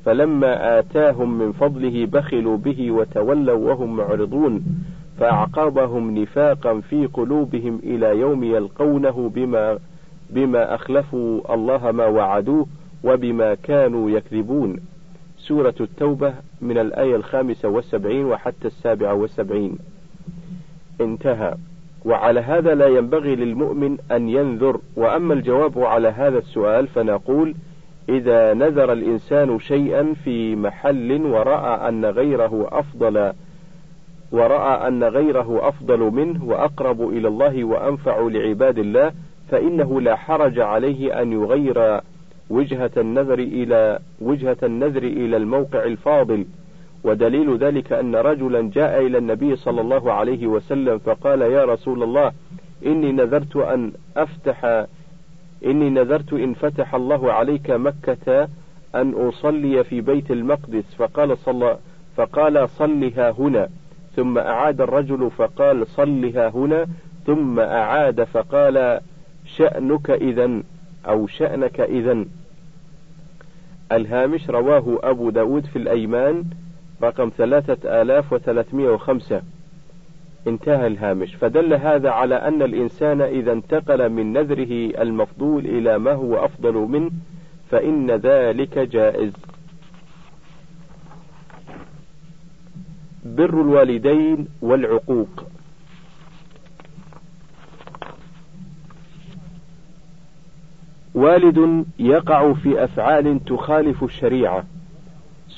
فلما 0.05 0.79
آتاهم 0.79 1.37
من 1.37 1.51
فضله 1.51 2.05
بخلوا 2.05 2.57
به 2.57 2.91
وتولوا 2.91 3.71
وهم 3.71 3.95
معرضون 3.95 4.63
فأعقابهم 5.19 6.17
نفاقا 6.17 6.79
في 6.79 7.05
قلوبهم 7.05 7.79
إلى 7.83 8.19
يوم 8.19 8.43
يلقونه 8.43 9.31
بما 9.35 9.79
بما 10.29 10.75
أخلفوا 10.75 11.53
الله 11.53 11.91
ما 11.91 12.05
وعدوه 12.05 12.65
وبما 13.03 13.55
كانوا 13.55 14.09
يكذبون. 14.09 14.75
سورة 15.37 15.75
التوبة 15.81 16.33
من 16.61 16.77
الآية 16.77 17.15
الخامسة 17.15 17.69
والسبعين 17.69 18.25
وحتى 18.25 18.67
السابعة 18.67 19.13
والسبعين. 19.13 19.77
انتهى. 21.01 21.55
وعلى 22.05 22.39
هذا 22.39 22.75
لا 22.75 22.87
ينبغي 22.87 23.35
للمؤمن 23.35 23.97
أن 24.11 24.29
ينذر. 24.29 24.79
وأما 24.95 25.33
الجواب 25.33 25.79
على 25.79 26.07
هذا 26.07 26.37
السؤال 26.37 26.87
فنقول 26.87 27.55
إذا 28.09 28.53
نذر 28.53 28.93
الإنسان 28.93 29.59
شيئا 29.59 30.13
في 30.23 30.55
محل 30.55 31.25
ورأى 31.25 31.89
أن 31.89 32.05
غيره 32.05 32.67
أفضل 32.71 33.33
ورأى 34.31 34.87
أن 34.87 35.03
غيره 35.03 35.67
أفضل 35.67 35.99
منه 35.99 36.45
وأقرب 36.45 37.09
إلى 37.09 37.27
الله 37.27 37.63
وأنفع 37.63 38.19
لعباد 38.19 38.77
الله 38.77 39.11
فإنه 39.49 40.01
لا 40.01 40.15
حرج 40.15 40.59
عليه 40.59 41.21
أن 41.21 41.31
يغير 41.31 42.01
وجهة 42.49 42.91
النذر 42.97 43.39
إلى 43.39 43.99
وجهة 44.21 44.57
النذر 44.63 45.03
إلى 45.03 45.37
الموقع 45.37 45.83
الفاضل. 45.83 46.45
ودليل 47.03 47.57
ذلك 47.57 47.93
أن 47.93 48.15
رجلا 48.15 48.71
جاء 48.73 49.05
إلى 49.05 49.17
النبي 49.17 49.55
صلى 49.55 49.81
الله 49.81 50.11
عليه 50.13 50.47
وسلم 50.47 50.97
فقال 50.97 51.41
يا 51.41 51.65
رسول 51.65 52.03
الله 52.03 52.31
إني 52.85 53.11
نذرت 53.11 53.55
أن 53.55 53.91
أفتح 54.17 54.85
إني 55.65 55.89
نذرت 55.89 56.33
إن 56.33 56.53
فتح 56.53 56.95
الله 56.95 57.33
عليك 57.33 57.71
مكة 57.71 58.47
أن 58.95 59.13
أصلي 59.13 59.83
في 59.83 60.01
بيت 60.01 60.31
المقدس. 60.31 60.83
فقال 60.97 61.37
صلى 61.37 61.77
فقال 62.17 62.69
صلها 62.69 63.31
هنا. 63.31 63.69
ثم 64.15 64.37
أعاد 64.37 64.81
الرجل 64.81 65.31
فقال 65.37 65.87
صلها 65.87 66.49
هنا. 66.49 66.85
ثم 67.25 67.59
أعاد 67.59 68.23
فقال 68.23 68.99
شأنك 69.45 70.09
إذا 70.09 70.61
أو 71.07 71.27
شأنك 71.27 71.79
إذا 71.79 72.25
الهامش 73.91 74.49
رواه 74.49 74.99
أبو 75.03 75.29
داود 75.29 75.65
في 75.65 75.75
الأيمان 75.75 76.43
رقم 77.03 77.31
ثلاثة 77.37 78.01
آلاف 78.01 78.33
وثلاثمائة 78.33 78.89
وخمسة. 78.89 79.41
انتهى 80.47 80.87
الهامش. 80.87 81.35
فدل 81.35 81.73
هذا 81.73 82.09
على 82.09 82.35
أن 82.35 82.61
الإنسان 82.61 83.21
إذا 83.21 83.51
انتقل 83.51 84.09
من 84.09 84.33
نذره 84.33 85.01
المفضول 85.01 85.65
إلى 85.65 85.99
ما 85.99 86.11
هو 86.11 86.45
أفضل 86.45 86.73
منه 86.73 87.11
فإن 87.71 88.11
ذلك 88.11 88.79
جائز. 88.79 89.33
بر 93.25 93.61
الوالدين 93.61 94.47
والعقوق. 94.61 95.43
والد 101.15 101.85
يقع 101.99 102.53
في 102.53 102.83
أفعال 102.83 103.45
تخالف 103.45 104.03
الشريعة. 104.03 104.63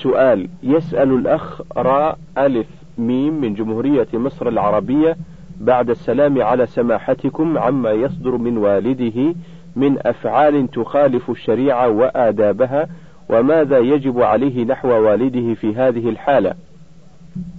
سؤال. 0.01 0.47
يسأل 0.63 1.13
الأخ 1.13 1.61
راء 1.77 2.17
ألف 2.37 2.67
ميم 2.97 3.41
من 3.41 3.53
جمهورية 3.53 4.07
مصر 4.13 4.47
العربية 4.47 5.17
بعد 5.59 5.89
السلام 5.89 6.41
على 6.41 6.65
سماحتكم 6.65 7.57
عما 7.57 7.91
يصدر 7.91 8.37
من 8.37 8.57
والده 8.57 9.35
من 9.75 9.97
أفعال 10.05 10.67
تخالف 10.67 11.29
الشريعة 11.29 11.89
وآدابها 11.89 12.87
وماذا 13.29 13.79
يجب 13.79 14.21
عليه 14.21 14.65
نحو 14.65 14.87
والده 14.89 15.53
في 15.53 15.75
هذه 15.75 16.09
الحالة. 16.09 16.53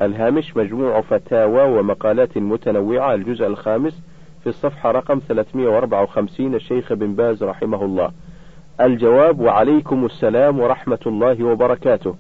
الهامش 0.03 0.57
مجموع 0.57 1.01
فتاوى 1.01 1.79
ومقالات 1.79 2.39
متنوعة. 2.39 3.15
الجزء 3.15 3.47
الخامس 3.47 4.03
في 4.43 4.47
الصفحة 4.47 4.91
رقم 4.91 5.19
354 5.29 6.55
الشيخ 6.55 6.93
بن 6.93 7.15
باز 7.15 7.45
رحمه 7.45 7.85
الله. 7.85 8.11
الجواب 8.81 9.41
وعليكم 9.41 10.05
السلام 10.05 10.61
ورحمة 10.61 10.99
الله 11.07 11.45
وبركاته. 11.45 12.15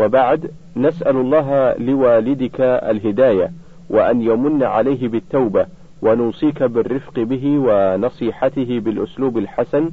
وبعد 0.00 0.50
نسأل 0.76 1.16
الله 1.16 1.74
لوالدك 1.78 2.60
الهداية 2.60 3.50
وأن 3.90 4.22
يمن 4.22 4.62
عليه 4.62 5.08
بالتوبة 5.08 5.66
ونوصيك 6.02 6.62
بالرفق 6.62 7.20
به 7.20 7.58
ونصيحته 7.58 8.80
بالأسلوب 8.80 9.38
الحسن 9.38 9.90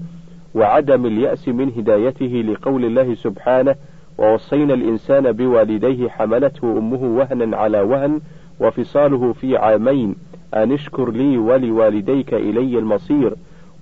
وعدم 0.56 1.06
اليأس 1.06 1.48
من 1.48 1.72
هدايته 1.78 2.26
لقول 2.52 2.86
الله 2.86 3.14
سبحانه 3.14 3.76
ووصينا 4.18 4.74
الإنسان 4.74 5.32
بوالديه 5.32 6.10
حملته 6.10 6.78
أمه 6.78 7.04
وهنا 7.18 7.58
على 7.58 7.82
وهن 7.82 8.22
وفصاله 8.60 9.34
في 9.34 9.58
عامين 9.58 10.16
أن 10.54 10.72
اشكر 10.72 11.12
لي 11.12 11.38
ولوالديك 11.38 12.34
إلي 12.34 12.80
المصير 12.80 13.34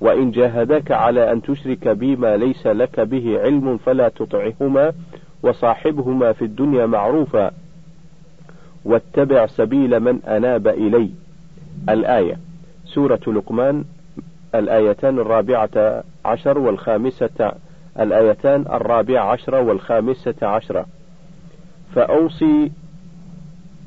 وإن 0.01 0.31
جاهداك 0.31 0.91
على 0.91 1.31
أن 1.31 1.41
تشرك 1.41 1.87
بي 1.87 2.15
ما 2.15 2.37
ليس 2.37 2.67
لك 2.67 2.99
به 2.99 3.39
علم 3.39 3.77
فلا 3.77 4.09
تطعهما 4.09 4.91
وصاحبهما 5.45 6.33
في 6.33 6.45
الدنيا 6.45 6.85
معروفا 6.85 7.51
واتبع 8.85 9.45
سبيل 9.45 9.99
من 9.99 10.19
أناب 10.27 10.67
إلي. 10.67 11.09
الآية 11.89 12.37
سورة 12.85 13.19
لقمان 13.27 13.83
الآيتان 14.55 15.19
الرابعة 15.19 16.03
عشر 16.25 16.57
والخامسة 16.57 17.51
الآيتان 17.99 18.61
الرابعة 18.61 19.23
عشرة 19.23 19.61
والخامسة 19.61 20.35
عشرة 20.41 20.85
فأوصي 21.95 22.71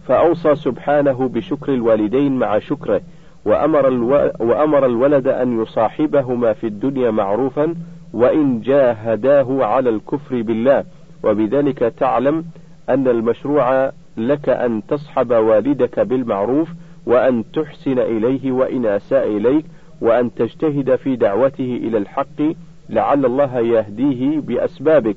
فأوصى 0.07 0.55
سبحانه 0.55 1.29
بشكر 1.29 1.75
الوالدين 1.75 2.39
مع 2.39 2.59
شكره 2.59 3.01
وأمر, 3.45 3.89
ألو... 3.89 4.31
وأمر 4.41 4.87
الولد 4.87 5.29
أن 5.29 5.63
يصاحبهما 5.63 6.53
في 6.53 6.67
الدنيا 6.67 7.11
معروفا 7.11 7.75
وإن 8.13 8.61
جاهداه 8.61 9.65
على 9.65 9.91
الكفر 9.91 10.43
بالله. 10.43 10.85
وبذلك 11.25 11.79
تعلم 11.79 12.45
أن 12.89 13.09
المشروع 13.09 13.91
لك 14.17 14.49
أن 14.49 14.83
تصحب 14.89 15.31
والدك 15.31 16.01
بالمعروف 16.01 16.69
وأن 17.07 17.45
تحسن 17.53 17.99
إليه 17.99 18.53
وإن 18.53 18.87
أساء 18.87 19.37
إليك 19.37 19.65
وأن 20.01 20.35
تجتهد 20.35 20.97
في 20.97 21.17
دعوته 21.17 21.81
إلى 21.83 21.99
الحق 21.99 22.43
لعل 22.91 23.25
الله 23.25 23.59
يهديه 23.59 24.41
بأسبابك. 24.41 25.17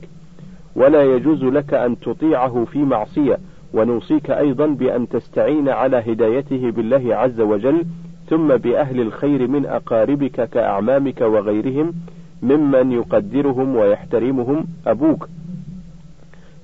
ولا 0.76 1.04
يجوز 1.04 1.44
لك 1.44 1.74
أن 1.74 2.00
تطيعه 2.00 2.66
في 2.66 2.80
معصية 2.80 3.38
ونوصيك 3.74 4.32
أيضا 4.32 4.68
بأن 4.68 5.10
تستعين 5.10 5.70
على 5.70 5.98
هدايته 5.98 6.72
بالله 6.72 7.16
عز 7.16 7.42
وجل 7.42 7.86
ثم 8.30 8.48
بأهل 8.48 9.02
الخير 9.02 9.48
من 9.48 9.66
أقاربك 9.66 10.50
كأعمامك 10.50 11.22
وغيرهم 11.22 11.94
ممن 12.42 12.92
يقدرهم 12.92 13.76
ويحترمهم 13.76 14.66
أبوك. 14.88 15.30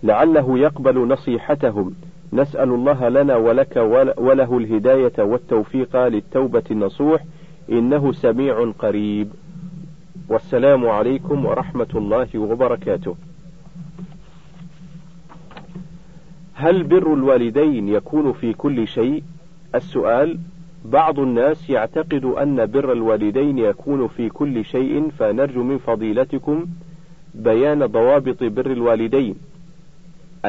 لعله 0.03 0.60
يقبل 0.60 1.07
نصيحتهم. 1.07 1.93
نسأل 2.33 2.69
الله 2.69 3.10
لنا 3.10 3.36
ولك 3.36 3.75
وله 4.17 4.57
الهداية 4.57 5.13
والتوفيق 5.19 6.07
للتوبة 6.07 6.63
النصوح. 6.71 7.23
إنه 7.71 8.12
سميع 8.12 8.71
قريب. 8.79 9.27
والسلام 10.29 10.88
عليكم 10.88 11.45
ورحمة 11.45 11.88
الله 11.95 12.27
وبركاته. 12.36 13.15
هل 16.53 16.83
بر 16.83 17.13
الوالدين 17.13 17.89
يكون 17.89 18.33
في 18.33 18.53
كل 18.53 18.88
شيء؟ 18.88 19.23
السؤال. 19.75 20.39
بعض 20.86 21.19
الناس 21.19 21.69
يعتقد 21.69 22.25
أن 22.25 22.65
بر 22.65 22.91
الوالدين 22.91 23.57
يكون 23.57 24.07
في 24.07 24.29
كل 24.29 24.65
شيء 24.65 25.10
فنرجو 25.10 25.63
من 25.63 25.77
فضيلتكم 25.77 26.65
بيان 27.36 27.86
ضوابط 27.86 28.43
بر 28.43 28.71
الوالدين. 28.71 29.36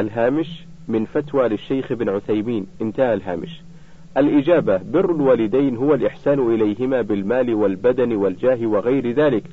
الهامش 0.01 0.67
من 0.89 1.05
فتوى 1.05 1.49
للشيخ 1.49 1.93
بن 1.93 2.09
عثيمين. 2.09 2.67
انتهى 2.83 3.15
الهامش. 3.15 3.63
الإجابة 4.17 4.77
بر 4.77 5.15
الوالدين 5.15 5.77
هو 5.77 5.95
الإحسان 5.95 6.55
إليهما 6.55 7.03
بالمال 7.03 7.55
والبدن 7.55 8.17
والجاه 8.17 8.67
وغير 8.67 9.11
ذلك 9.11 9.45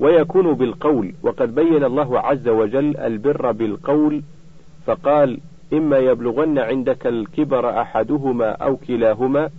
ويكون 0.00 0.52
بالقول. 0.52 1.12
وقد 1.22 1.54
بين 1.54 1.84
الله 1.84 2.20
عز 2.20 2.48
وجل 2.48 2.96
البر 2.96 3.52
بالقول 3.52 4.22
فقال 4.86 5.38
إما 5.72 5.98
يبلغن 5.98 6.58
عندك 6.58 7.06
الكبر 7.06 7.80
أحدهما 7.80 8.50
أو 8.50 8.76
كلاهما 8.76 9.50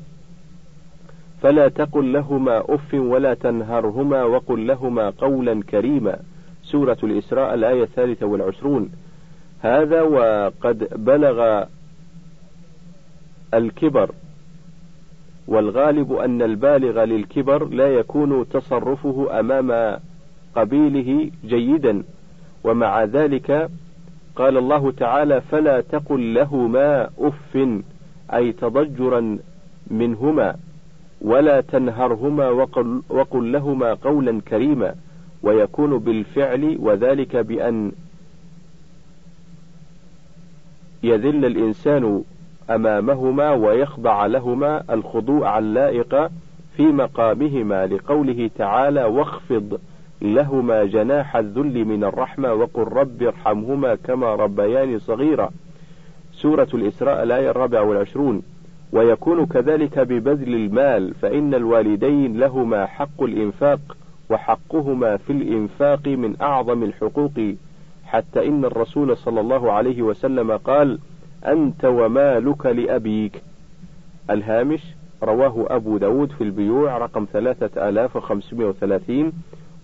فلا 1.41 1.67
تقل 1.67 2.13
لهما 2.13 2.63
أف 2.69 2.93
ولا 2.93 3.33
تنهرهما 3.33 4.23
وقل 4.23 4.67
لهما 4.67 5.09
قولا 5.09 5.63
كريما. 5.69 6.19
سورة 6.63 6.97
الإسراء 7.03 7.53
الآية 7.53 7.83
الثالثة 7.83 8.25
والعشرون. 8.25 8.89
هذا 9.59 10.01
وقد 10.01 10.87
بلغ 11.05 11.63
الكبر 13.53 14.11
والغالب 15.47 16.13
أن 16.13 16.41
البالغ 16.41 17.03
للكبر 17.03 17.65
لا 17.65 17.87
يكون 17.87 18.49
تصرفه 18.49 19.39
أمام 19.39 19.99
قبيله 20.55 21.31
جيدا. 21.45 22.03
ومع 22.63 23.03
ذلك 23.03 23.69
قال 24.35 24.57
الله 24.57 24.91
تعالى 24.91 25.41
فلا 25.41 25.81
تقل 25.81 26.33
لهما 26.33 27.09
أف 27.19 27.57
أي 28.33 28.51
تضجرا 28.51 29.39
منهما 29.87 30.55
ولا 31.21 31.61
تنهرهما 31.61 32.49
وقل, 32.49 33.01
وقل 33.09 33.51
لهما 33.51 33.93
قولا 33.93 34.41
كريما. 34.41 34.95
ويكون 35.43 35.97
بالفعل 35.97 36.77
وذلك 36.79 37.35
بأن 37.35 37.91
يذل 41.05 41.45
الإنسان 41.45 42.23
أمامهما 42.69 43.51
ويخضع 43.51 44.25
لهما 44.25 44.83
الخضوع 44.93 45.59
اللائق 45.59 46.29
في 46.77 46.83
مقامهما 46.83 47.87
لقوله 47.87 48.49
تعالى 48.57 49.03
واخفض 49.03 49.79
لهما 50.21 50.83
جناح 50.83 51.35
الذل 51.35 51.85
من 51.85 52.03
الرحمة 52.03 52.53
وقل 52.53 52.83
رب 52.83 53.23
ارحمهما 53.23 53.95
كما 53.95 54.35
ربياني 54.35 54.99
صغيرا. 54.99 55.49
سورة 56.31 56.67
الإسراء 56.73 57.23
الآية 57.23 57.49
الرابعة 57.49 57.83
والعشرون. 57.83 58.41
ويكون 58.91 59.45
كذلك 59.45 59.99
ببذل 59.99 60.55
المال 60.55 61.13
فإن 61.13 61.53
الوالدين 61.53 62.37
لهما 62.39 62.85
حق 62.85 63.23
الإنفاق 63.23 63.79
وحقهما 64.29 65.17
في 65.17 65.33
الإنفاق 65.33 66.07
من 66.07 66.41
أعظم 66.41 66.83
الحقوق. 66.83 67.55
حتى 68.15 68.47
إن 68.47 68.65
الرسول 68.65 69.17
صلى 69.17 69.41
الله 69.41 69.71
عليه 69.71 70.01
وسلم 70.01 70.51
قال 70.51 70.99
أنت 71.45 71.85
ومالك 71.85 72.65
لأبيك. 72.65 73.41
الهامش 74.29 74.81
رواه 75.23 75.65
أبو 75.69 75.97
داود 75.97 76.31
في 76.31 76.43
البيوع 76.43 76.97
رقم 76.97 77.27
ثلاثة 77.33 77.89
آلاف 77.89 78.15
وخمسمائة 78.15 78.67
وثلاثين 78.67 79.31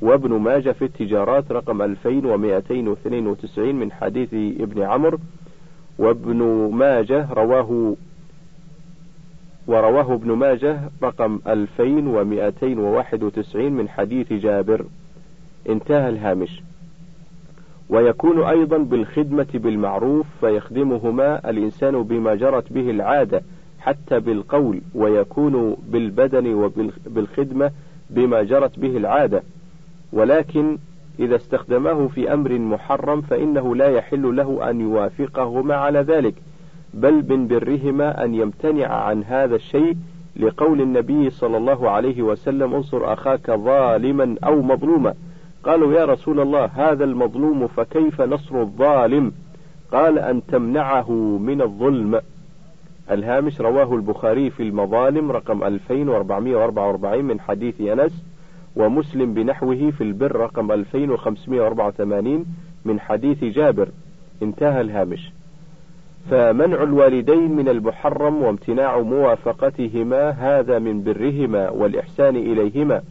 وابن 0.02 0.34
ماجة 0.34 0.72
في 0.72 0.86
التجارات 0.86 1.52
رقم 1.52 1.82
2292 1.82 3.76
من 3.76 3.92
حديث 3.92 4.34
ابن 4.34 4.82
عمرو 4.82 5.20
وابن 5.98 6.70
ماجه 6.74 7.34
رواه 7.34 7.96
ورواه 9.68 10.14
ابن 10.14 10.32
ماجه 10.32 10.80
رقم 11.04 11.40
2291 11.48 13.72
من 13.72 13.90
حديث 13.90 14.34
جابر. 14.34 14.86
انتهى 15.70 16.10
الهامش. 16.10 16.62
ويكون 17.92 18.44
أيضا 18.44 18.78
بالخدمة 18.78 19.48
بالمعروف 19.54 20.26
فيخدمهما 20.40 21.50
الإنسان 21.50 22.04
بما 22.04 22.36
جرت 22.36 22.74
به 22.74 22.90
العادة 22.90 23.42
حتى 23.80 24.20
بالقول 24.20 24.82
ويكون 24.96 25.78
بالبدن 25.88 26.54
وبالخدمة 26.54 27.72
بما 28.10 28.44
جرت 28.44 28.80
به 28.80 28.98
العادة. 28.98 29.44
ولكن 30.14 30.78
إذا 31.20 31.36
استخدمه 31.36 32.08
في 32.08 32.34
أمر 32.34 32.60
محرم 32.60 33.22
فإنه 33.22 33.76
لا 33.76 33.90
يحل 33.90 34.36
له 34.36 34.70
أن 34.70 34.82
يوافقهما 34.82 35.76
على 35.76 36.00
ذلك. 36.00 36.34
بل 36.94 37.26
من 37.30 37.48
برهما 37.48 38.24
أن 38.24 38.34
يمتنع 38.36 38.88
عن 38.88 39.24
هذا 39.24 39.56
الشيء 39.56 39.96
لقول 40.36 40.82
النبي 40.82 41.30
صلى 41.30 41.58
الله 41.58 41.90
عليه 41.90 42.22
وسلم 42.22 42.74
انصر 42.76 43.14
أخاك 43.14 43.52
ظالما 43.52 44.36
أو 44.44 44.62
مظلوما 44.62 45.14
قالوا 45.64 45.94
يا 45.94 46.06
رسول 46.06 46.40
الله 46.40 46.66
هذا 46.66 47.04
المظلوم 47.04 47.68
فكيف 47.68 48.22
نصر 48.22 48.62
الظالم؟ 48.62 49.32
قال 49.92 50.20
أن 50.20 50.42
تمنعه 50.46 51.12
من 51.38 51.62
الظلم. 51.62 52.22
الهامش 53.12 53.62
رواه 53.62 53.96
البخاري 53.96 54.50
في 54.50 54.64
المظالم 54.64 55.32
رقم 55.32 55.64
2444 55.64 57.26
من 57.26 57.40
حديث 57.40 57.82
أنس 57.82 58.24
ومسلم 58.76 59.34
بنحوه 59.34 59.92
في 59.98 60.04
البر 60.04 60.36
رقم 60.36 60.72
2584 60.72 62.46
من 62.86 63.00
حديث 63.00 63.44
جابر. 63.44 63.88
انتهى 64.44 64.82
الهامش. 64.82 65.32
فمنع 66.30 66.84
الوالدين 66.84 67.52
من 67.52 67.70
المحرم 67.70 68.44
وامتناع 68.44 69.00
موافقتهما 69.00 70.30
هذا 70.30 70.80
من 70.80 71.04
برهما 71.04 71.70
والإحسان 71.70 72.36
إليهما. 72.36 73.02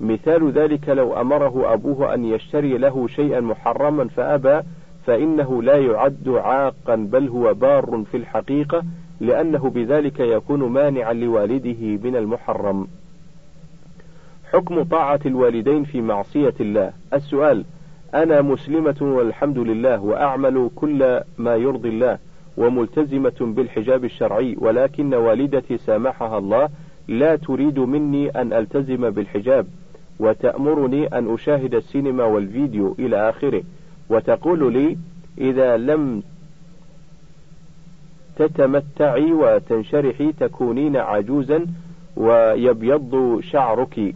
مثال 0.00 0.52
ذلك 0.52 0.88
لو 0.88 1.20
أمره 1.20 1.72
أبوه 1.72 2.14
أن 2.14 2.24
يشتري 2.24 2.78
له 2.78 3.06
شيئا 3.06 3.40
محرما 3.40 4.08
فأبى 4.08 4.60
فإنه 5.06 5.62
لا 5.62 5.76
يعد 5.76 6.28
عاقا 6.28 6.94
بل 6.96 7.28
هو 7.28 7.54
بار 7.54 8.04
في 8.10 8.16
الحقيقة 8.16 8.82
لأنه 9.20 9.70
بذلك 9.70 10.20
يكون 10.20 10.62
مانعا 10.62 11.12
لوالده 11.12 12.08
من 12.08 12.16
المحرم. 12.16 12.86
حكم 14.52 14.82
طاعة 14.82 15.20
الوالدين 15.26 15.84
في 15.84 16.00
معصية 16.00 16.54
الله. 16.60 16.92
السؤال 17.14 17.64
أنا 18.14 18.42
مسلمة 18.42 18.96
والحمد 19.00 19.58
لله 19.58 20.00
وأعمل 20.00 20.70
كل 20.76 21.20
ما 21.38 21.56
يرضي 21.56 21.88
الله 21.88 22.18
وملتزمة 22.56 23.36
بالحجاب 23.40 24.04
الشرعي 24.04 24.56
ولكن 24.58 25.14
والدتي 25.14 25.78
سامحها 25.78 26.38
الله 26.38 26.68
لا 27.08 27.36
تريد 27.36 27.78
مني 27.78 28.30
أن 28.30 28.52
ألتزم 28.52 29.10
بالحجاب. 29.10 29.66
وتأمرني 30.20 31.06
أن 31.06 31.34
أشاهد 31.34 31.74
السينما 31.74 32.24
والفيديو 32.24 32.96
إلى 32.98 33.28
آخره. 33.30 33.62
وتقول 34.10 34.72
لي 34.72 34.96
إذا 35.38 35.76
لم 35.76 36.22
تتمتعي 38.36 39.32
وتنشرحي 39.32 40.32
تكونين 40.32 40.96
عجوزا 40.96 41.66
ويبيض 42.16 43.40
شعرك. 43.42 44.14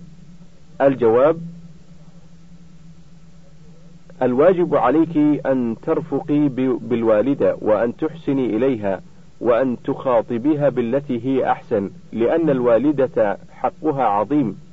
الجواب 0.81 1.41
الواجب 4.23 4.75
عليك 4.75 5.17
أن 5.47 5.77
ترفقي 5.83 6.49
بالوالدة 6.79 7.57
وأن 7.61 7.97
تحسني 7.97 8.57
إليها 8.57 9.01
وأن 9.41 9.77
تخاطبيها 9.85 10.69
بالتي 10.69 11.27
هي 11.27 11.51
أحسن 11.51 11.91
لأن 12.13 12.51
الوالدة 12.51 13.39
حقها 13.51 14.03
عظيم. 14.03 14.64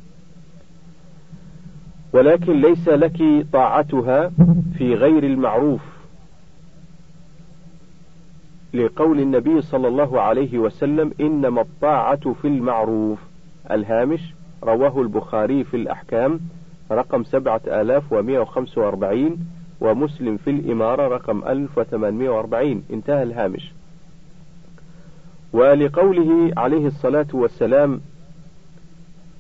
ولكن 2.14 2.62
ليس 2.62 2.88
لك 2.88 3.46
طاعتها 3.54 4.32
في 4.78 4.94
غير 4.96 5.24
المعروف. 5.24 5.82
لقول 8.74 9.20
النبي 9.20 9.62
صلى 9.62 9.88
الله 9.88 10.22
عليه 10.22 10.60
وسلم 10.60 11.12
إنما 11.22 11.62
الطاعة 11.62 12.34
في 12.34 12.48
المعروف. 12.48 13.20
الهامش 13.72 14.34
رواه 14.64 15.02
البخاري 15.02 15.64
في 15.64 15.78
الأحكام 15.78 16.40
رقم 16.92 17.24
سبعة 17.24 17.62
آلاف 17.68 18.14
ومائة 18.14 18.40
وخمسة 18.40 18.82
وأربعين 18.82 19.38
ومسلم 19.82 20.38
في 20.38 20.50
الإمارة 20.50 21.08
رقم 21.08 21.44
ألف 21.48 21.78
وثمانمائة 21.78 22.30
وأربعين. 22.30 22.84
انتهى 22.94 23.24
الهامش. 23.24 23.72
ولقوله 25.54 26.52
عليه 26.58 26.88
الصلاة 26.88 27.28
والسلام 27.34 28.02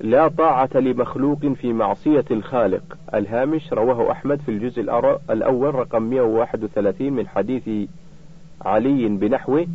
لا 0.01 0.27
طاعة 0.27 0.69
لمخلوق 0.75 1.45
في 1.45 1.73
معصية 1.73 2.25
الخالق. 2.31 2.97
الهامش 3.13 3.73
رواه 3.73 4.11
أحمد 4.11 4.41
في 4.41 4.49
الجزء 4.51 4.81
الأول 5.29 5.75
رقم 5.75 6.03
131 6.03 7.13
من 7.13 7.27
حديث 7.27 7.69
علي 8.61 9.07
بنحوه. 9.09 9.67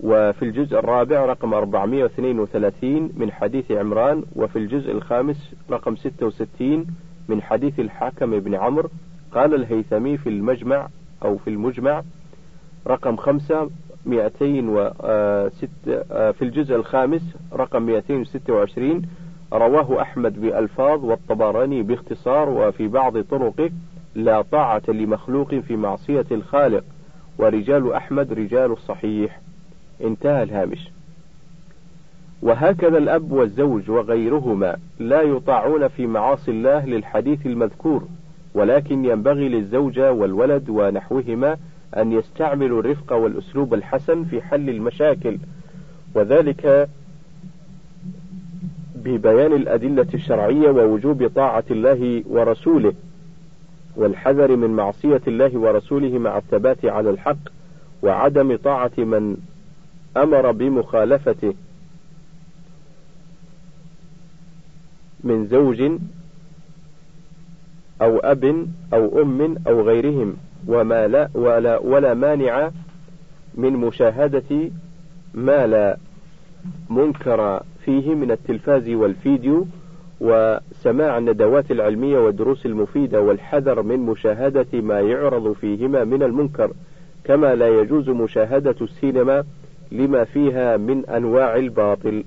وفي 0.00 0.42
الجزء 0.42 0.78
الرابع 0.78 1.24
رقم 1.24 1.54
432 1.54 3.10
من 3.16 3.32
حديث 3.32 3.70
عمران. 3.70 4.22
وفي 4.36 4.56
الجزء 4.58 4.92
الخامس 4.92 5.54
رقم 5.70 5.96
66 5.96 6.86
من 7.28 7.42
حديث 7.42 7.80
الحاكم 7.80 8.40
بن 8.40 8.54
عمرو. 8.54 8.88
قال 9.32 9.54
الهيثمي 9.54 10.16
في 10.16 10.28
المجمع 10.28 10.88
أو 11.24 11.36
في 11.38 11.50
المجمع 11.50 12.02
رقم 12.86 13.16
خمسة 13.16 13.70
206 14.06 15.68
في 16.32 16.42
الجزء 16.42 16.74
الخامس 16.76 17.36
رقم 17.52 17.82
226 17.82 19.02
رواه 19.52 20.02
أحمد 20.02 20.40
بألفاظ 20.40 21.04
والطبراني 21.04 21.82
باختصار 21.82 22.48
وفي 22.48 22.88
بعض 22.88 23.20
طرقه 23.20 23.70
لا 24.14 24.42
طاعة 24.42 24.82
لمخلوق 24.88 25.54
في 25.54 25.76
معصية 25.76 26.26
الخالق 26.30 26.84
ورجال 27.38 27.92
أحمد 27.92 28.32
رجال 28.32 28.72
الصحيح. 28.72 29.40
انتهى 30.04 30.42
الهامش. 30.42 30.90
وهكذا 32.42 32.98
الأب 32.98 33.32
والزوج 33.32 33.90
وغيرهما 33.90 34.76
لا 34.98 35.22
يطاعون 35.22 35.88
في 35.88 36.06
معاصي 36.06 36.50
الله 36.50 36.86
للحديث 36.86 37.46
المذكور 37.46 38.04
ولكن 38.54 39.04
ينبغي 39.04 39.48
للزوجة 39.48 40.12
والولد 40.12 40.68
ونحوهما 40.70 41.56
أن 41.96 42.12
يستعملوا 42.12 42.80
الرفق 42.80 43.12
والأسلوب 43.12 43.74
الحسن 43.74 44.24
في 44.24 44.42
حل 44.42 44.68
المشاكل 44.70 45.38
وذلك 46.14 46.88
ببيان 49.04 49.52
الأدلة 49.52 50.06
الشرعية 50.14 50.68
ووجوب 50.70 51.26
طاعة 51.26 51.64
الله 51.70 52.22
ورسوله 52.26 52.92
والحذر 53.96 54.56
من 54.56 54.70
معصية 54.70 55.20
الله 55.28 55.58
ورسوله 55.58 56.18
مع 56.18 56.38
الثبات 56.38 56.84
على 56.84 57.10
الحق 57.10 57.38
وعدم 58.02 58.56
طاعة 58.56 58.92
من 58.98 59.36
أمر 60.16 60.50
بمخالفته 60.52 61.54
من 65.24 65.46
زوج 65.46 65.82
أو 68.02 68.18
أب 68.18 68.66
أو 68.94 69.22
أم 69.22 69.56
أو 69.66 69.82
غيرهم 69.82 70.36
وما 70.66 71.06
لا 71.06 71.28
ولا, 71.34 71.78
ولا 71.78 72.14
مانع 72.14 72.70
من 73.54 73.72
مشاهدة 73.72 74.70
ما 75.34 75.66
لا 75.66 75.96
منكر 76.90 77.62
فيه 77.88 78.14
من 78.14 78.30
التلفاز 78.30 78.88
والفيديو 78.88 79.66
وسماع 80.20 81.18
الندوات 81.18 81.70
العلمية 81.70 82.18
والدروس 82.18 82.66
المفيدة 82.66 83.20
والحذر 83.20 83.82
من 83.82 83.98
مشاهدة 83.98 84.66
ما 84.72 85.00
يعرض 85.00 85.52
فيهما 85.52 86.04
من 86.04 86.22
المنكر 86.22 86.72
كما 87.24 87.54
لا 87.54 87.68
يجوز 87.68 88.08
مشاهدة 88.08 88.74
السينما 88.80 89.44
لما 89.92 90.24
فيها 90.24 90.76
من 90.76 91.06
أنواع 91.06 91.56
الباطل. 91.56 92.24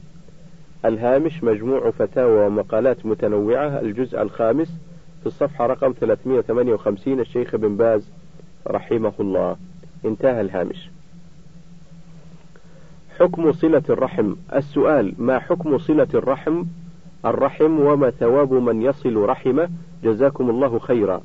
الهامش 0.86 1.44
مجموع 1.44 1.92
فتاوى 1.92 2.46
ومقالات 2.46 3.06
متنوعة 3.06 3.80
الجزء 3.80 4.22
الخامس 4.22 4.78
في 5.20 5.28
الصفحة 5.28 5.68
رقم 5.68 5.94
358 6.00 7.20
الشيخ 7.20 7.56
بن 7.56 7.78
باز 7.78 8.12
رحمه 8.68 9.14
الله. 9.20 9.56
انتهى 10.06 10.42
الهامش. 10.42 10.90
حكم 13.22 13.52
صلة 13.52 13.84
الرحم؟ 13.90 14.34
السؤال 14.56 15.14
ما 15.18 15.40
حكم 15.40 15.78
صلة 15.78 16.08
الرحم؟ 16.14 16.64
الرحم 17.26 17.80
وما 17.80 18.10
ثواب 18.10 18.54
من 18.54 18.82
يصل 18.82 19.16
رحمه؟ 19.16 19.70
جزاكم 20.04 20.50
الله 20.50 20.80
خيرا. 20.80 21.22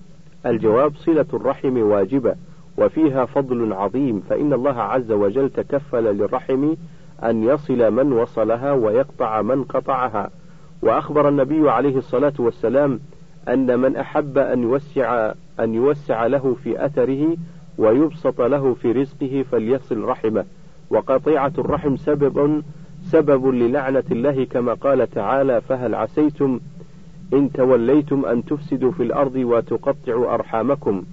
الجواب 0.46 0.94
صلة 0.96 1.26
الرحم 1.34 1.78
واجبة 1.78 2.34
وفيها 2.78 3.24
فضل 3.24 3.72
عظيم 3.72 4.22
فإن 4.28 4.52
الله 4.52 4.80
عز 4.80 5.12
وجل 5.12 5.50
تكفل 5.50 6.04
للرحم 6.04 6.74
أن 7.22 7.42
يصل 7.42 7.90
من 7.90 8.12
وصلها 8.12 8.72
ويقطع 8.72 9.42
من 9.42 9.64
قطعها. 9.64 10.30
وأخبر 10.82 11.28
النبي 11.28 11.70
عليه 11.70 11.98
الصلاة 11.98 12.34
والسلام 12.38 13.00
أن 13.48 13.78
من 13.78 13.96
أحب 13.96 14.38
أن 14.38 14.62
يوسع 14.62 15.32
أن 15.60 15.74
يوسع 15.74 16.26
له 16.26 16.56
في 16.64 16.86
أثره 16.86 17.36
ويبسط 17.78 18.40
له 18.40 18.74
في 18.74 18.92
رزقه 18.92 19.44
فليصل 19.50 20.04
رحمه. 20.04 20.44
وقطيعة 20.90 21.52
الرحم 21.58 21.96
سبب 21.96 22.62
سبب 23.02 23.46
للعنة 23.46 24.04
الله 24.10 24.44
كما 24.44 24.74
قال 24.74 25.10
تعالى 25.10 25.60
فهل 25.60 25.94
عسيتم 25.94 26.60
إن 27.32 27.52
توليتم 27.52 28.24
أن 28.24 28.44
تفسدوا 28.44 28.92
في 28.92 29.02
الأرض 29.02 29.36
وتقطعوا 29.36 30.34
أرحامكم؟ 30.34 31.04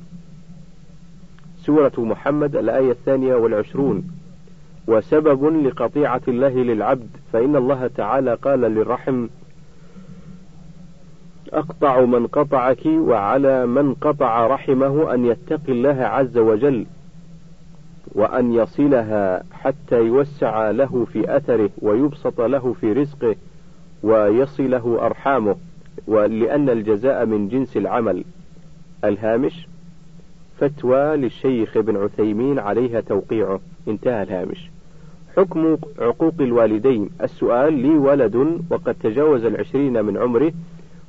سورة 1.57 1.93
محمد 1.97 2.55
الآية 2.55 2.91
الثانية 2.91 3.35
والعشرون. 3.35 4.03
وسبب 4.87 5.65
لقطيعة 5.65 6.21
الله 6.27 6.49
للعبد 6.49 7.09
فإن 7.33 7.55
الله 7.55 7.87
تعالى 7.87 8.33
قال 8.33 8.59
للرحم 8.59 9.27
أقطع 11.53 12.05
من 12.05 12.27
قطعك 12.27 12.85
وعلى 12.85 13.65
من 13.65 13.93
قطع 13.93 14.47
رحمه 14.47 15.13
أن 15.13 15.25
يتقي 15.25 15.71
الله 15.71 16.03
عز 16.03 16.37
وجل. 16.37 16.85
وأن 18.15 18.53
يصلها 18.53 19.43
حتى 19.51 19.95
يوسع 19.95 20.71
له 20.71 21.05
في 21.13 21.37
أثره 21.37 21.69
ويبسط 21.81 22.41
له 22.41 22.73
في 22.73 22.93
رزقه 22.93 23.35
ويصله 24.03 25.05
أرحامه 25.05 25.55
ولأن 26.07 26.69
الجزاء 26.69 27.25
من 27.25 27.47
جنس 27.47 27.77
العمل. 27.77 28.23
الهامش 29.03 29.67
فتوى 30.57 31.17
للشيخ 31.17 31.77
ابن 31.77 31.97
عثيمين 31.97 32.59
عليها 32.59 33.01
توقيعه. 33.01 33.59
انتهى 33.87 34.23
الهامش. 34.23 34.69
حكم 35.37 35.77
عقوق 35.99 36.33
الوالدين 36.39 37.09
السؤال 37.21 37.73
لي 37.73 37.89
ولد 37.89 38.61
وقد 38.69 38.95
تجاوز 39.03 39.45
العشرين 39.45 40.05
من 40.05 40.17
عمره 40.17 40.51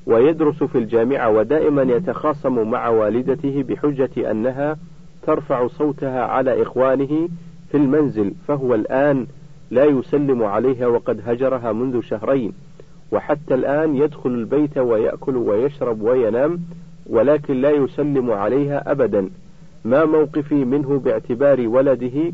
ويدرس 0.06 0.62
في 0.62 0.78
الجامعة 0.78 1.30
ودائما 1.30 1.82
يتخاصم 1.82 2.70
مع 2.70 2.88
والدته 2.88 3.62
بحجة 3.62 4.30
أنها 4.30 4.76
ترفع 5.26 5.66
صوتها 5.66 6.22
على 6.24 6.62
إخوانه 6.62 7.28
في 7.70 7.76
المنزل 7.76 8.32
فهو 8.48 8.74
الآن 8.74 9.26
لا 9.70 9.84
يسلم 9.84 10.42
عليها 10.42 10.86
وقد 10.86 11.20
هجرها 11.26 11.72
منذ 11.72 12.00
شهرين 12.00 12.52
وحتى 13.12 13.54
الآن 13.54 13.96
يدخل 13.96 14.30
البيت 14.30 14.78
ويأكل 14.78 15.36
ويشرب 15.36 16.02
وينام 16.02 16.60
ولكن 17.06 17.60
لا 17.60 17.70
يسلم 17.70 18.30
عليها 18.30 18.90
أبدا. 18.90 19.30
ما 19.84 20.04
موقفي 20.04 20.64
منه 20.64 20.98
باعتبار 20.98 21.68
ولده 21.68 22.32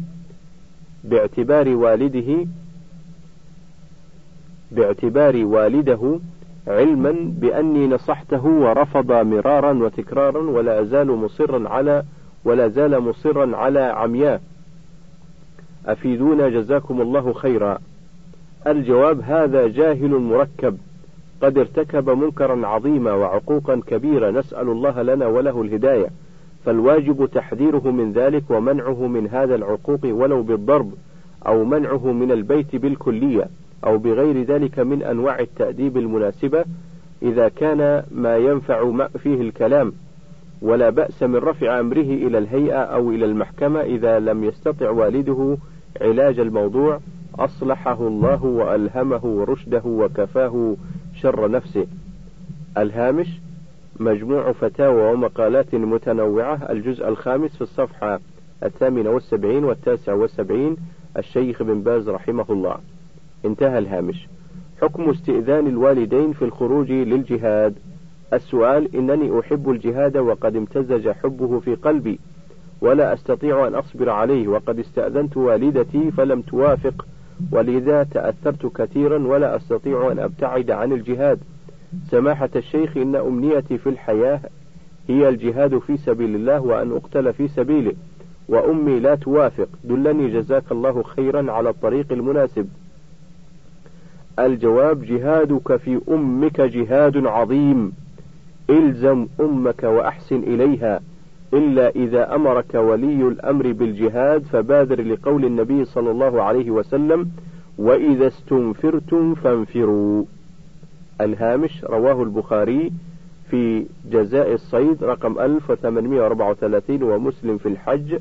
باعتبار 1.05 1.69
والده 1.69 2.47
باعتبار 4.73 5.37
والده 5.45 6.19
علما 6.67 7.15
بأني 7.41 7.87
نصحته 7.87 8.47
ورفض 8.47 9.13
مرارا 9.13 9.73
وتكرارا 9.73 10.51
ولا 10.51 10.81
أزال 10.81 11.07
مصرا 11.07 11.69
على 11.69 12.03
ولا 12.45 12.69
زال 12.69 13.01
مصرا 13.01 13.57
على 13.57 13.81
عمياء. 13.81 14.43
أفيدونا 15.87 16.49
جزاكم 16.49 17.01
الله 17.01 17.33
خيرا. 17.33 17.79
الجواب 18.67 19.21
هذا 19.21 19.67
جاهل 19.67 20.11
مركب. 20.11 20.79
قد 21.43 21.59
ارتكب 21.59 22.11
منكرا 22.11 22.67
عظيما 22.67 23.13
وعقوقا 23.13 23.81
كبيرة. 23.87 24.31
نسأل 24.31 24.69
الله 24.69 25.03
لنا 25.03 25.27
وله 25.27 25.63
الهداية. 25.63 26.07
فالواجب 26.65 27.29
تحذيره 27.35 27.91
من 27.91 28.13
ذلك 28.13 28.51
ومنعه 28.51 29.07
من 29.07 29.29
هذا 29.29 29.55
العقوق 29.55 30.01
ولو 30.05 30.43
بالضرب 30.43 30.93
أو 31.47 31.65
منعه 31.65 32.13
من 32.13 32.33
البيت 32.33 32.77
بالكلية 32.77 33.47
أو 33.85 33.99
بغير 33.99 34.43
ذلك 34.43 34.79
من 34.79 35.03
أنواع 35.03 35.39
التأديب 35.39 35.97
المناسبة 35.97 36.65
إذا 37.23 37.49
كان 37.49 38.03
ما 38.11 38.37
ينفع 38.37 39.07
فيه 39.19 39.41
الكلام. 39.41 39.93
ولا 40.63 40.91
بأس 40.91 41.23
من 41.23 41.37
رفع 41.37 41.81
أمره 41.81 42.01
إلى 42.01 42.39
الهيئة 42.39 42.79
أو 42.79 43.11
إلى 43.11 43.25
المحكمة 43.25 43.81
إذا 43.81 44.19
لم 44.19 44.45
يستطع 44.45 44.91
والده 44.91 45.57
علاج 46.01 46.41
الموضوع 46.41 47.01
أصلحه 47.39 48.07
الله 48.07 48.45
وألهمه 48.45 49.45
رشده 49.45 49.83
وكفاه 49.85 50.77
شر 51.15 51.51
نفسه. 51.51 51.87
الهامش 52.79 53.41
مجموع 54.01 54.53
فتاوى 54.53 55.13
ومقالات 55.13 55.75
متنوعة 55.75 56.55
الجزء 56.71 57.09
الخامس 57.09 57.57
في 57.57 57.63
الصفحة 57.63 58.21
الثامنة 58.65 59.11
والسبعين 59.11 59.65
والتاسع 59.65 60.13
والسبعين 60.13 60.77
الشيخ 61.17 61.63
بن 61.63 61.81
باز 61.83 62.09
رحمه 62.09 62.47
الله. 62.51 62.77
انتهى 63.45 63.79
الهامش. 63.79 64.29
حكم 64.83 65.11
استئذان 65.11 65.67
الوالدين 65.67 66.33
في 66.33 66.45
الخروج 66.45 66.93
للجهاد. 66.93 67.75
السؤال 68.33 68.97
إنني 68.97 69.41
أحب 69.41 69.71
الجهاد 69.71 70.17
وقد 70.17 70.57
امتزج 70.57 71.09
حبه 71.09 71.61
في 71.61 71.75
قلبي 71.75 72.19
ولا 72.81 73.15
أستطيع 73.15 73.67
أن 73.67 73.75
أصبر 73.75 74.11
عليه 74.11 74.49
وقد 74.49 74.79
استأذنت 74.79 75.37
والدتي 75.37 76.11
فلم 76.11 76.41
توافق 76.41 77.07
ولذا 77.53 78.03
تأثرت 78.03 78.67
كثيرا 78.67 79.27
ولا 79.27 79.57
أستطيع 79.57 80.13
أن 80.13 80.19
أبتعد 80.19 80.71
عن 80.71 80.93
الجهاد. 80.93 81.39
سماحة 82.11 82.51
الشيخ 82.57 82.97
إن 82.97 83.17
أمنيتي 83.17 83.79
في 83.79 83.89
الحياة 83.89 84.41
هي 85.09 85.29
الجهاد 85.29 85.79
في 85.79 85.97
سبيل 85.97 86.35
الله 86.35 86.61
وأن 86.61 86.93
أقتل 86.93 87.33
في 87.33 87.49
سبيله 87.49 87.93
وأمي 88.49 89.01
لا 89.01 89.15
توافق. 89.15 89.69
دلني 89.85 90.31
جزاك 90.31 90.73
الله 90.73 91.03
خيرا 91.03 91.53
على 91.53 91.71
الطريق 91.71 92.13
المناسب. 92.13 92.69
الجواب 94.39 95.05
جهادك 95.05 95.77
في 95.77 96.01
أمك 96.09 96.61
جهاد 96.61 97.27
عظيم. 97.27 97.93
إلزم 98.71 99.27
أمك 99.41 99.83
وأحسن 99.83 100.37
إليها 100.37 101.01
إلا 101.55 101.89
إذا 101.89 102.35
أمرك 102.35 102.75
ولي 102.75 103.29
الأمر 103.29 103.73
بالجهاد 103.73 104.43
فبادر 104.43 105.03
لقول 105.03 105.45
النبي 105.45 105.85
صلى 105.85 106.11
الله 106.11 106.43
عليه 106.43 106.71
وسلم 106.71 107.31
وإذا 107.79 108.27
استنفرتم 108.27 109.35
فانفروا. 109.35 110.25
الهامش 111.21 111.85
رواه 111.85 112.23
البخاري 112.23 112.93
في 113.51 113.87
جزاء 114.11 114.53
الصيد 114.55 115.05
رقم 115.05 115.39
1834 115.41 117.03
ومسلم 117.03 117.59
في 117.59 117.69
الحج 117.69 118.19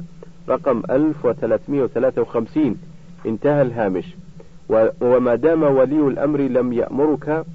رقم 0.49 0.81
1353 0.91 2.77
انتهى 3.25 3.61
الهامش. 3.61 4.15
وما 5.01 5.35
دام 5.35 5.63
ولي 5.63 6.07
الأمر 6.07 6.39
لم 6.39 6.73
يأمرك 6.73 7.45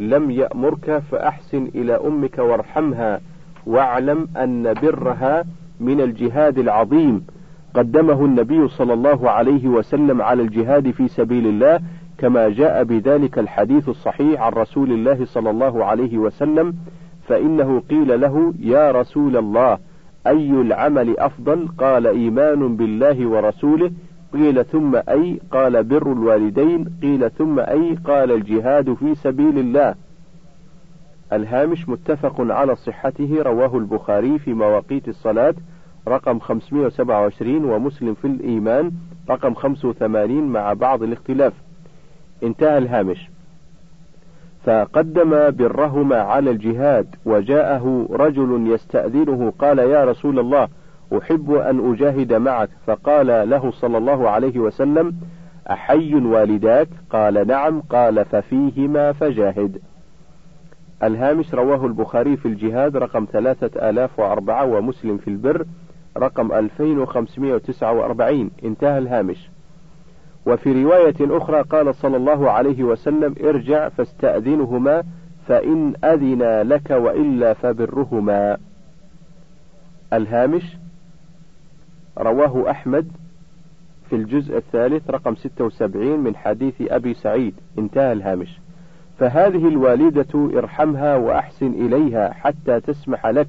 لم 0.00 0.30
يأمرك 0.30 1.02
فأحسن 1.10 1.70
إلى 1.74 1.92
أمك 2.06 2.38
وارحمها 2.38 3.20
واعلم 3.66 4.28
أن 4.36 4.74
برها 4.82 5.44
من 5.80 6.00
الجهاد 6.00 6.58
العظيم. 6.58 7.26
قدمه 7.74 8.24
النبي 8.24 8.68
صلى 8.68 8.92
الله 8.92 9.30
عليه 9.30 9.68
وسلم 9.68 10.22
على 10.22 10.42
الجهاد 10.42 10.90
في 10.90 11.08
سبيل 11.08 11.46
الله 11.46 11.80
كما 12.18 12.48
جاء 12.48 12.84
بذلك 12.84 13.38
الحديث 13.38 13.88
الصحيح 13.88 14.42
عن 14.42 14.52
رسول 14.52 14.92
الله 14.92 15.24
صلى 15.24 15.50
الله 15.50 15.84
عليه 15.84 16.18
وسلم 16.18 16.74
فإنه 17.28 17.82
قيل 17.90 18.20
له 18.20 18.54
يا 18.60 18.90
رسول 18.90 19.36
الله 19.36 19.78
أي 20.26 20.50
العمل 20.50 21.18
أفضل؟ 21.18 21.68
قال 21.78 22.06
إيمان 22.06 22.76
بالله 22.76 23.26
ورسوله. 23.26 23.90
قيل 24.32 24.64
ثم 24.64 24.96
أي 25.08 25.40
قال 25.50 25.84
بر 25.84 26.12
الوالدين 26.12 26.84
قيل 27.02 27.30
ثم 27.30 27.60
أي 27.60 27.98
قال 28.04 28.32
الجهاد 28.32 28.94
في 28.94 29.14
سبيل 29.14 29.58
الله. 29.58 29.94
الهامش 31.32 31.88
متفق 31.88 32.34
على 32.40 32.76
صحته 32.76 33.42
رواه 33.42 33.78
البخاري 33.78 34.38
في 34.38 34.54
مواقيت 34.54 35.08
الصلاة 35.08 35.54
رقم 36.08 36.38
527 36.38 37.64
ومسلم 37.64 38.14
في 38.14 38.26
الإيمان 38.26 38.92
رقم 39.30 39.54
85 39.54 40.42
مع 40.42 40.72
بعض 40.72 41.02
الاختلاف. 41.02 41.52
انتهى 42.42 42.78
الهامش. 42.78 43.30
فقدم 44.64 45.50
برهما 45.50 46.16
على 46.16 46.50
الجهاد 46.50 47.14
وجاءه 47.24 48.08
رجل 48.10 48.72
يستأذنه 48.74 49.52
قال 49.58 49.78
يا 49.78 50.04
رسول 50.04 50.38
الله 50.38 50.68
أحب 51.18 51.52
أن 51.52 51.92
أجاهد 51.92 52.32
معك. 52.32 52.68
فقال 52.86 53.50
له 53.50 53.70
صلى 53.70 53.98
الله 53.98 54.30
عليه 54.30 54.58
وسلم 54.58 55.16
أحي 55.70 56.14
والداك؟ 56.14 56.88
قال 57.10 57.46
نعم. 57.46 57.80
قال 57.80 58.24
ففيهما 58.24 59.12
فجاهد. 59.12 59.78
الهامش 61.02 61.54
رواه 61.54 61.86
البخاري 61.86 62.36
في 62.36 62.48
الجهاد 62.48 62.96
رقم 62.96 63.26
ثلاثة 63.32 63.90
آلاف 63.90 64.18
وأربعة 64.18 64.64
ومسلم 64.64 65.16
في 65.16 65.28
البر 65.28 65.64
رقم 66.18 66.52
2549 66.52 68.50
انتهى 68.64 68.98
الهامش. 68.98 69.50
وفي 70.46 70.84
رواية 70.84 71.16
أخرى 71.20 71.62
قال 71.62 71.94
صلى 71.94 72.16
الله 72.16 72.50
عليه 72.50 72.84
وسلم 72.84 73.34
ارجع 73.44 73.88
فاستأذنهما 73.88 75.02
فإن 75.48 75.94
أذنا 76.04 76.62
لك 76.62 76.90
وإلا 76.90 77.54
فبرهما. 77.54 78.56
الهامش 80.12 80.76
رواه 82.20 82.70
أحمد 82.70 83.08
في 84.08 84.16
الجزء 84.16 84.56
الثالث 84.56 85.10
رقم 85.10 85.34
76 85.34 86.20
من 86.20 86.36
حديث 86.36 86.74
أبي 86.80 87.14
سعيد. 87.14 87.54
انتهى 87.78 88.12
الهامش. 88.12 88.58
فهذه 89.18 89.68
الوالدة 89.68 90.58
ارحمها 90.58 91.16
وأحسن 91.16 91.66
إليها 91.66 92.32
حتى 92.32 92.80
تسمح 92.80 93.26
لك 93.26 93.48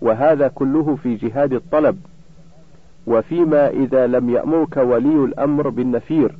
وهذا 0.00 0.48
كله 0.48 0.96
في 0.96 1.14
جهاد 1.14 1.52
الطلب. 1.52 1.98
وفيما 3.06 3.68
إذا 3.68 4.06
لم 4.06 4.30
يأمرك 4.30 4.76
ولي 4.76 5.24
الأمر 5.24 5.68
بالنفير. 5.68 6.34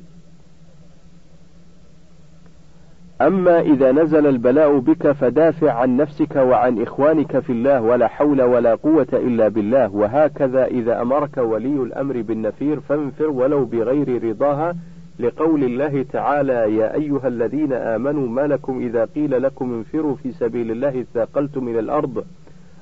أما 3.21 3.59
إذا 3.59 3.91
نزل 3.91 4.27
البلاء 4.27 4.77
بك 4.77 5.11
فدافع 5.11 5.71
عن 5.71 5.97
نفسك 5.97 6.35
وعن 6.35 6.81
إخوانك 6.81 7.39
في 7.39 7.51
الله 7.51 7.81
ولا 7.81 8.07
حول 8.07 8.41
ولا 8.41 8.75
قوة 8.75 9.07
إلا 9.13 9.47
بالله. 9.47 9.95
وهكذا 9.95 10.65
إذا 10.65 11.01
أمرك 11.01 11.37
ولي 11.37 11.83
الأمر 11.83 12.21
بالنفير 12.21 12.79
فانفر 12.79 13.29
ولو 13.29 13.65
بغير 13.65 14.23
رضاها. 14.23 14.75
لقول 15.19 15.63
الله 15.63 16.05
تعالى 16.13 16.77
يا 16.77 16.95
أيها 16.95 17.27
الذين 17.27 17.73
آمنوا 17.73 18.27
ما 18.27 18.47
لكم 18.47 18.79
إذا 18.79 19.05
قيل 19.05 19.43
لكم 19.43 19.73
انفروا 19.73 20.15
في 20.15 20.31
سبيل 20.31 20.71
الله 20.71 21.01
اثاقلتم 21.01 21.67
إلى 21.67 21.79
الأرض. 21.79 22.25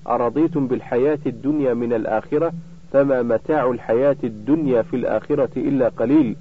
أرضيتم 0.07 0.67
بالحياة 0.67 1.19
الدنيا 1.25 1.73
من 1.73 1.93
الآخرة؟ 1.93 2.51
فما 2.93 3.21
متاع 3.21 3.69
الحياة 3.71 4.17
الدنيا 4.23 4.81
في 4.81 4.95
الآخرة 4.95 5.49
إلا 5.57 5.89
قليل. 5.89 6.35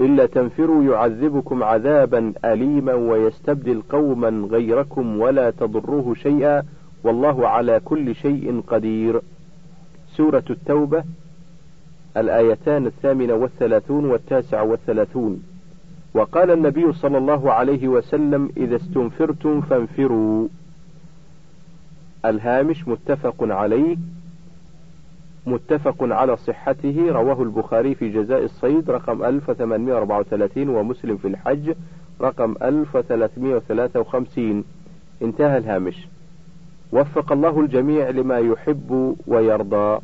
إلا 0.00 0.26
تنفروا 0.26 0.84
يعذبكم 0.84 1.62
عذابا 1.62 2.32
أليما 2.44 2.94
ويستبدل 2.94 3.82
قوما 3.82 4.48
غيركم 4.50 5.20
ولا 5.20 5.50
تضروه 5.50 6.14
شيئا 6.14 6.62
والله 7.04 7.48
على 7.48 7.80
كل 7.84 8.14
شيء 8.14 8.60
قدير. 8.66 9.20
سورة 10.16 10.44
التوبة 10.50 11.04
الآيتان 12.16 12.86
الثامنة 12.86 13.34
والثلاثون 13.34 14.04
والتاسع 14.04 14.62
والثلاثون. 14.62 15.42
وقال 16.14 16.50
النبي 16.50 16.92
صلى 16.92 17.18
الله 17.18 17.52
عليه 17.52 17.88
وسلم 17.88 18.50
إذا 18.56 18.76
استنفرتم 18.76 19.60
فانفروا. 19.60 20.48
الهامش 22.24 22.88
متفق 22.88 23.34
عليه. 23.40 23.96
متفق 25.46 25.96
على 26.00 26.36
صحته 26.36 27.06
رواه 27.08 27.42
البخاري 27.42 27.94
في 27.94 28.08
جزاء 28.08 28.44
الصيد 28.44 28.90
رقم 28.90 29.24
1834 29.24 30.68
ومسلم 30.68 31.16
في 31.16 31.28
الحج 31.28 31.74
رقم 32.20 32.54
1353 32.62 34.64
انتهى 35.22 35.58
الهامش. 35.58 36.06
وفق 36.92 37.32
الله 37.32 37.60
الجميع 37.60 38.10
لما 38.10 38.38
يحب 38.38 39.16
ويرضى. 39.26 40.00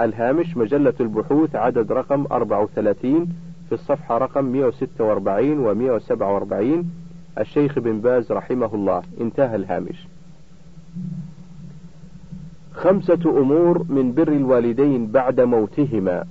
الهامش 0.00 0.56
مجلة 0.56 0.94
البحوث 1.00 1.56
عدد 1.56 1.92
رقم 1.92 2.26
34 2.32 3.28
في 3.68 3.72
الصفحة 3.72 4.18
رقم 4.18 4.44
146 4.44 5.58
و 5.58 5.74
147 5.74 6.90
الشيخ 7.38 7.78
بن 7.78 8.00
باز 8.00 8.32
رحمه 8.32 8.74
الله. 8.74 9.02
انتهى 9.20 9.56
الهامش. 9.56 10.06
خمسة 12.80 13.40
أمور 13.40 13.84
من 13.88 14.12
بر 14.12 14.28
الوالدين 14.28 15.06
بعد 15.06 15.40
موتهما. 15.40 16.24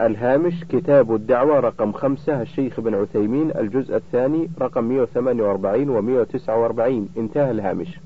الهامش 0.00 0.64
كتاب 0.64 1.14
الدعوة 1.14 1.60
رقم 1.60 1.92
خمسة 1.92 2.42
الشيخ 2.42 2.80
بن 2.80 2.94
عثيمين 2.94 3.50
الجزء 3.50 3.96
الثاني 3.96 4.48
رقم 4.60 4.84
148 4.84 5.88
و 5.88 6.00
149 6.00 7.08
انتهى 7.16 7.50
الهامش. 7.50 7.98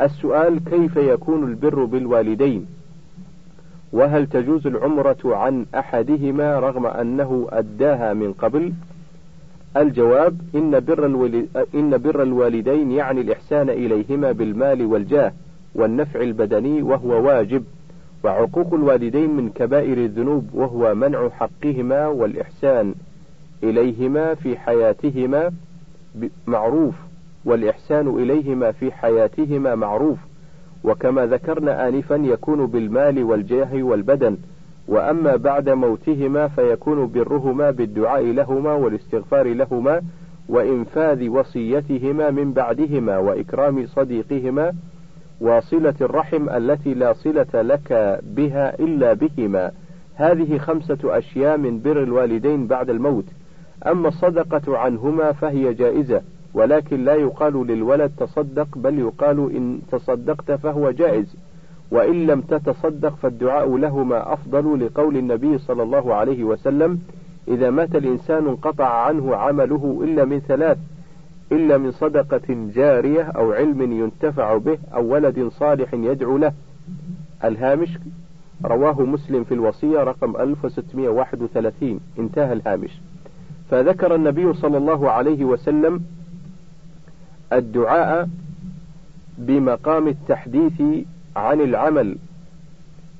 السؤال 0.00 0.64
كيف 0.64 0.96
يكون 0.96 1.44
البر 1.44 1.84
بالوالدين؟ 1.84 2.66
وهل 3.92 4.26
تجوز 4.26 4.66
العمرة 4.66 5.18
عن 5.24 5.66
أحدهما 5.74 6.58
رغم 6.58 6.86
أنه 6.86 7.46
أداها 7.50 8.14
من 8.14 8.32
قبل؟ 8.32 8.72
الجواب 9.76 10.40
إن 10.54 10.80
بر, 10.80 11.06
إن 11.74 11.98
بر 11.98 12.22
الوالدين 12.22 12.92
يعني 12.92 13.20
الإحسان 13.20 13.70
إليهما 13.70 14.32
بالمال 14.32 14.86
والجاه. 14.86 15.32
والنفع 15.76 16.20
البدني 16.20 16.82
وهو 16.82 17.26
واجب 17.26 17.64
وعقوق 18.24 18.74
الوالدين 18.74 19.30
من 19.30 19.50
كبائر 19.50 19.98
الذنوب 19.98 20.48
وهو 20.54 20.94
منع 20.94 21.28
حقهما 21.28 22.06
والإحسان 22.06 22.94
إليهما 23.62 24.34
في 24.34 24.56
حياتهما 24.58 25.52
معروف 26.46 26.94
والإحسان 27.44 28.08
إليهما 28.08 28.72
في 28.72 28.92
حياتهما 28.92 29.74
معروف. 29.74 30.18
وكما 30.84 31.26
ذكرنا 31.26 31.88
آنفا 31.88 32.14
يكون 32.14 32.66
بالمال 32.66 33.22
والجاه 33.22 33.82
والبدن 33.82 34.36
وأما 34.88 35.36
بعد 35.36 35.68
موتهما 35.68 36.48
فيكون 36.48 37.12
برهما 37.12 37.70
بالدعاء 37.70 38.22
لهما 38.24 38.72
والاستغفار 38.72 39.46
لهما 39.52 40.02
وإنفاذ 40.48 41.28
وصيتهما 41.28 42.30
من 42.30 42.52
بعدهما 42.52 43.18
وإكرام 43.18 43.86
صديقهما 43.86 44.72
وصلة 45.40 45.94
الرحم 46.00 46.48
التي 46.48 46.94
لا 46.94 47.12
صلة 47.12 47.62
لك 47.62 48.20
بها 48.22 48.78
إلا 48.78 49.12
بهما. 49.12 49.70
هذه 50.14 50.58
خمسة 50.58 50.98
أشياء 51.04 51.58
من 51.58 51.80
بر 51.82 52.02
الوالدين 52.02 52.66
بعد 52.66 52.90
الموت. 52.90 53.24
أما 53.86 54.08
الصدقة 54.08 54.78
عنهما 54.78 55.32
فهي 55.32 55.74
جائزة 55.74 56.22
ولكن 56.54 57.04
لا 57.04 57.14
يقال 57.14 57.66
للولد 57.66 58.12
تصدق 58.18 58.78
بل 58.78 58.98
يقال 58.98 59.56
إن 59.56 59.80
تصدقت 59.92 60.52
فهو 60.52 60.90
جائز. 60.90 61.36
وإن 61.90 62.26
لم 62.26 62.40
تتصدق 62.40 63.14
فالدعاء 63.14 63.76
لهما 63.76 64.32
أفضل 64.32 64.86
لقول 64.86 65.16
النبي 65.16 65.58
صلى 65.58 65.82
الله 65.82 66.14
عليه 66.14 66.44
وسلم 66.44 67.00
إذا 67.48 67.70
مات 67.70 67.96
الإنسان 67.96 68.46
انقطع 68.46 69.06
عنه 69.06 69.36
عمله 69.36 70.00
إلا 70.04 70.24
من 70.24 70.40
ثلاث. 70.40 70.78
إلا 71.52 71.78
من 71.78 71.92
صدقة 71.92 72.70
جارية 72.74 73.22
أو 73.22 73.52
علم 73.52 73.92
ينتفع 73.92 74.56
به 74.56 74.78
أو 74.94 75.12
ولد 75.12 75.48
صالح 75.48 75.94
يدعو 75.94 76.38
له. 76.38 76.52
الهامش 77.44 77.98
رواه 78.64 79.00
مسلم 79.00 79.44
في 79.44 79.54
الوصية 79.54 79.98
رقم 79.98 80.36
1631 80.36 82.00
انتهى 82.18 82.52
الهامش. 82.52 82.90
فذكر 83.70 84.14
النبي 84.14 84.52
صلى 84.52 84.76
الله 84.76 85.10
عليه 85.10 85.44
وسلم 85.44 86.02
الدعاء 87.52 88.28
بمقام 89.38 90.08
التحديث 90.08 90.82
عن 91.36 91.60
العمل. 91.60 92.16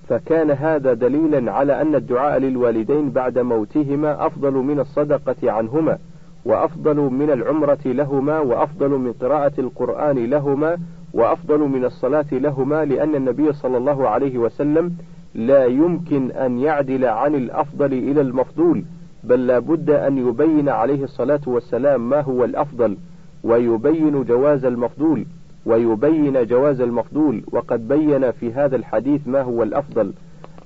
فكان 0.09 0.51
هذا 0.51 0.93
دليلا 0.93 1.53
على 1.53 1.81
أن 1.83 1.95
الدعاء 1.95 2.39
للوالدين 2.39 3.11
بعد 3.11 3.39
موتهما 3.39 4.27
أفضل 4.27 4.53
من 4.53 4.81
الصدقة 4.81 5.53
عنهما. 5.53 5.99
وأفضل 6.46 6.96
من 6.96 7.30
العمرة 7.30 7.78
لهما 7.85 8.38
وأفضل 8.38 8.90
من 8.90 9.12
قراءة 9.12 9.52
القرآن 9.59 10.16
لهما 10.30 10.78
وأفضل 11.14 11.59
من 11.59 11.85
الصلاة 11.85 12.26
لهما 12.32 12.85
لأن 12.85 13.14
النبي 13.14 13.52
صلى 13.52 13.76
الله 13.76 14.09
عليه 14.09 14.38
وسلم 14.38 14.92
لا 15.35 15.64
يمكن 15.64 16.30
أن 16.30 16.59
يعدل 16.59 17.04
عن 17.04 17.35
الأفضل 17.35 17.92
إلى 17.92 18.20
المفضول 18.20 18.85
بل 19.24 19.46
لا 19.46 19.59
بد 19.59 19.90
أن 19.90 20.18
يبين 20.28 20.68
عليه 20.68 21.04
الصلاة 21.04 21.40
والسلام 21.46 22.09
ما 22.09 22.20
هو 22.20 22.44
الأفضل 22.44 22.96
ويبين 23.44 24.24
جواز 24.24 24.64
المفضول 24.64 25.26
ويبين 25.66 26.46
جواز 26.46 26.80
المفضول 26.80 27.42
وقد 27.52 27.88
بين 27.88 28.30
في 28.30 28.52
هذا 28.52 28.76
الحديث 28.76 29.28
ما 29.28 29.42
هو 29.42 29.62
الأفضل. 29.62 30.12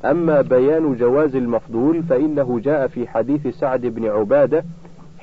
أما 0.04 0.40
بيان 0.40 0.94
جواز 0.96 1.36
المفضول 1.36 2.02
فإنه 2.02 2.60
جاء 2.64 2.86
في 2.86 3.06
حديث 3.08 3.46
سعد 3.46 3.80
بن 3.86 4.04
عبادة 4.06 4.64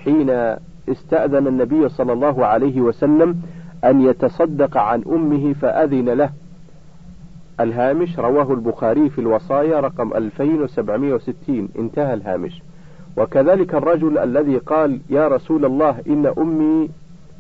حين 0.04 0.56
استأذن 0.90 1.48
النبي 1.48 1.90
صلى 1.90 2.14
الله 2.14 2.46
عليه 2.46 2.82
وسلم 2.82 3.42
أن 3.84 4.02
يتصدق 4.02 4.78
عن 4.78 5.04
أمه 5.08 5.54
فأذن 5.54 6.10
له. 6.10 6.30
الهامش 7.60 8.20
رواه 8.20 8.54
البخاري 8.54 9.10
في 9.10 9.22
الوصايا 9.22 9.80
رقم 9.80 10.14
2760 10.14 11.70
انتهى 11.80 12.14
الهامش. 12.14 12.62
وكذلك 13.18 13.76
الرجل 13.76 14.18
الذي 14.18 14.58
قال 14.58 15.00
يا 15.10 15.28
رسول 15.28 15.66
الله 15.66 16.02
إن 16.08 16.34
أمي 16.38 16.90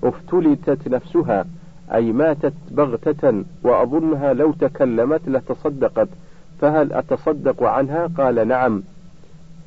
افتلتت 0.04 0.88
نفسها 0.88 1.46
أي 1.94 2.12
ماتت 2.12 2.54
بغتة 2.72 3.44
وأظنها 3.64 4.34
لو 4.34 4.52
تكلمت 4.52 5.22
لتصدقت 5.28 6.08
فهل 6.62 6.94
أتصدق 6.94 7.64
عنها؟ 7.64 8.08
قال 8.18 8.48
نعم. 8.48 8.84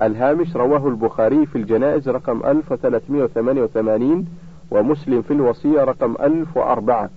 الهامش 0.03 0.57
رواه 0.57 0.89
البخاري 0.89 1.47
في 1.47 1.57
الجنائز 1.57 2.09
رقم 2.09 2.43
1388 2.47 4.27
ومسلم 4.71 5.23
في 5.23 5.33
الوصية 5.33 5.85
رقم 5.85 6.15
1004 6.21 7.11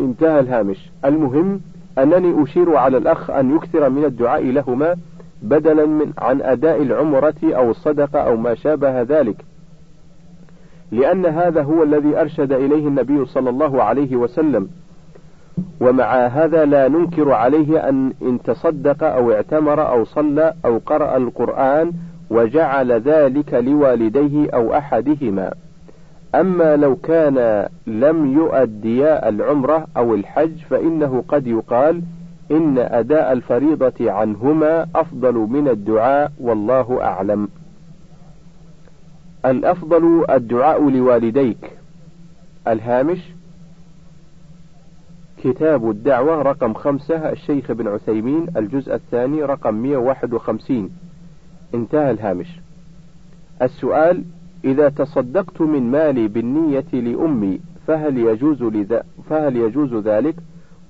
انتهى 0.00 0.40
الهامش. 0.40 0.90
المهم 1.04 1.60
أنني 1.98 2.42
أشير 2.42 2.76
على 2.76 2.96
الأخ 2.96 3.30
أن 3.30 3.56
يكثر 3.56 3.90
من 3.90 4.04
الدعاء 4.04 4.44
لهما 4.44 4.96
بدلا 5.42 5.86
من 5.86 6.12
عن 6.18 6.42
أداء 6.42 6.82
العمرة 6.82 7.34
أو 7.42 7.70
الصدقة 7.70 8.18
أو 8.18 8.36
ما 8.36 8.54
شابه 8.54 9.02
ذلك. 9.02 9.36
لأن 10.92 11.26
هذا 11.26 11.62
هو 11.62 11.82
الذي 11.82 12.20
أرشد 12.20 12.52
إليه 12.52 12.88
النبي 12.88 13.24
صلى 13.24 13.50
الله 13.50 13.82
عليه 13.82 14.16
وسلم. 14.16 14.68
ومع 15.80 16.26
هذا 16.26 16.64
لا 16.64 16.88
ننكر 16.88 17.32
عليه 17.32 17.88
أن 17.88 18.12
إن 18.22 18.42
تصدق 18.42 19.04
أو 19.04 19.32
اعتمر 19.32 19.88
أو 19.88 20.04
صلى 20.04 20.54
أو 20.64 20.78
قرأ 20.86 21.16
القرآن 21.16 21.92
وجعل 22.30 22.92
ذلك 22.92 23.54
لوالديه 23.54 24.50
أو 24.50 24.74
أحدهما 24.74 25.52
أما 26.34 26.76
لو 26.76 26.96
كان 26.96 27.68
لم 27.86 28.32
يؤديا 28.32 29.28
العمرة 29.28 29.86
أو 29.96 30.14
الحج 30.14 30.58
فإنه 30.70 31.24
قد 31.28 31.46
يقال 31.46 32.02
إن 32.50 32.78
أداء 32.78 33.32
الفريضة 33.32 34.12
عنهما 34.12 34.86
أفضل 34.94 35.34
من 35.34 35.68
الدعاء 35.68 36.32
والله 36.40 36.98
أعلم. 37.02 37.48
الأفضل 39.46 40.24
الدعاء 40.30 40.90
لوالديك. 40.90 41.70
الهامش 42.68 43.18
كتاب 45.42 45.90
الدعوة 45.90 46.42
رقم 46.42 46.74
خمسة 46.74 47.30
الشيخ 47.32 47.70
ابن 47.70 47.88
عثيمين 47.88 48.46
الجزء 48.56 48.94
الثاني 48.94 49.42
رقم 49.42 49.74
151 49.74 50.90
انتهى 51.74 52.10
الهامش. 52.10 52.60
السؤال 53.62 54.24
إذا 54.64 54.88
تصدقت 54.88 55.60
من 55.60 55.90
مالي 55.90 56.28
بالنية 56.28 56.84
لأمي 56.92 57.60
فهل 57.86 58.18
يجوز 58.18 58.62
لذا 58.62 59.02
فهل 59.30 59.56
يجوز 59.56 59.94
ذلك؟ 59.94 60.34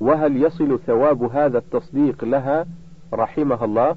وهل 0.00 0.36
يصل 0.36 0.78
ثواب 0.86 1.22
هذا 1.22 1.59
التصديق 1.59 2.24
لها 2.24 2.66
رحمها 3.12 3.64
الله؟ 3.64 3.96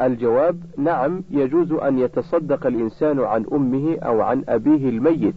الجواب 0.00 0.58
نعم 0.78 1.22
يجوز 1.30 1.72
أن 1.72 1.98
يتصدق 1.98 2.66
الإنسان 2.66 3.20
عن 3.20 3.46
أمه 3.52 3.98
أو 3.98 4.20
عن 4.20 4.44
أبيه 4.48 4.88
الميت 4.88 5.34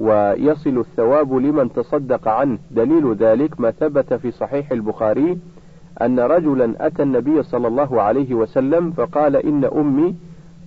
ويصل 0.00 0.78
الثواب 0.78 1.34
لمن 1.34 1.72
تصدق 1.72 2.28
عنه. 2.28 2.58
دليل 2.70 3.14
ذلك 3.14 3.60
ما 3.60 3.70
ثبت 3.70 4.14
في 4.14 4.30
صحيح 4.30 4.72
البخاري 4.72 5.38
أن 6.02 6.20
رجلا 6.20 6.86
أتى 6.86 7.02
النبي 7.02 7.42
صلى 7.42 7.68
الله 7.68 8.02
عليه 8.02 8.34
وسلم 8.34 8.90
فقال 8.90 9.36
إن 9.36 9.64
أمي 9.64 10.16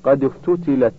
قد 0.04 0.24
افتتلت 0.24 0.94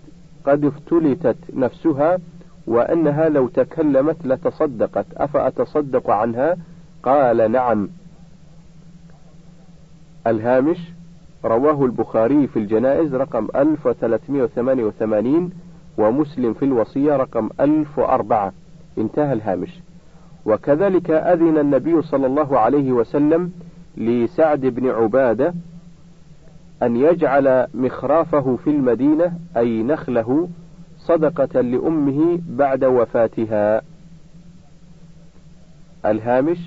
قد 0.46 0.64
افتلتت 0.64 1.36
نفسها 1.54 2.18
وأنها 2.66 3.28
لو 3.28 3.48
تكلمت 3.48 4.16
لتصدقت. 4.26 5.06
أفأتصدق 5.16 6.10
عنها؟ 6.10 6.56
قال 7.02 7.52
نعم. 7.52 7.88
الهامش 10.26 10.78
رواه 11.44 11.84
البخاري 11.84 12.46
في 12.46 12.58
الجنائز 12.58 13.14
رقم 13.14 13.48
1388 13.56 15.50
ومسلم 15.98 16.52
في 16.54 16.64
الوصية 16.64 17.16
رقم 17.16 17.50
1004 17.60 18.52
انتهى 18.98 19.32
الهامش. 19.32 19.80
وكذلك 20.46 21.10
أذن 21.10 21.58
النبي 21.58 22.02
صلى 22.02 22.26
الله 22.26 22.58
عليه 22.58 22.92
وسلم 22.92 23.52
لسعد 23.96 24.60
بن 24.60 24.88
عبادة 24.90 25.54
أن 26.82 26.96
يجعل 26.96 27.66
مخرافه 27.74 28.56
في 28.64 28.70
المدينة 28.70 29.32
أي 29.56 29.82
نخله 29.82 30.48
صدقة 30.98 31.60
لأمه 31.60 32.40
بعد 32.48 32.84
وفاتها. 32.84 33.82
الهامش 36.06 36.58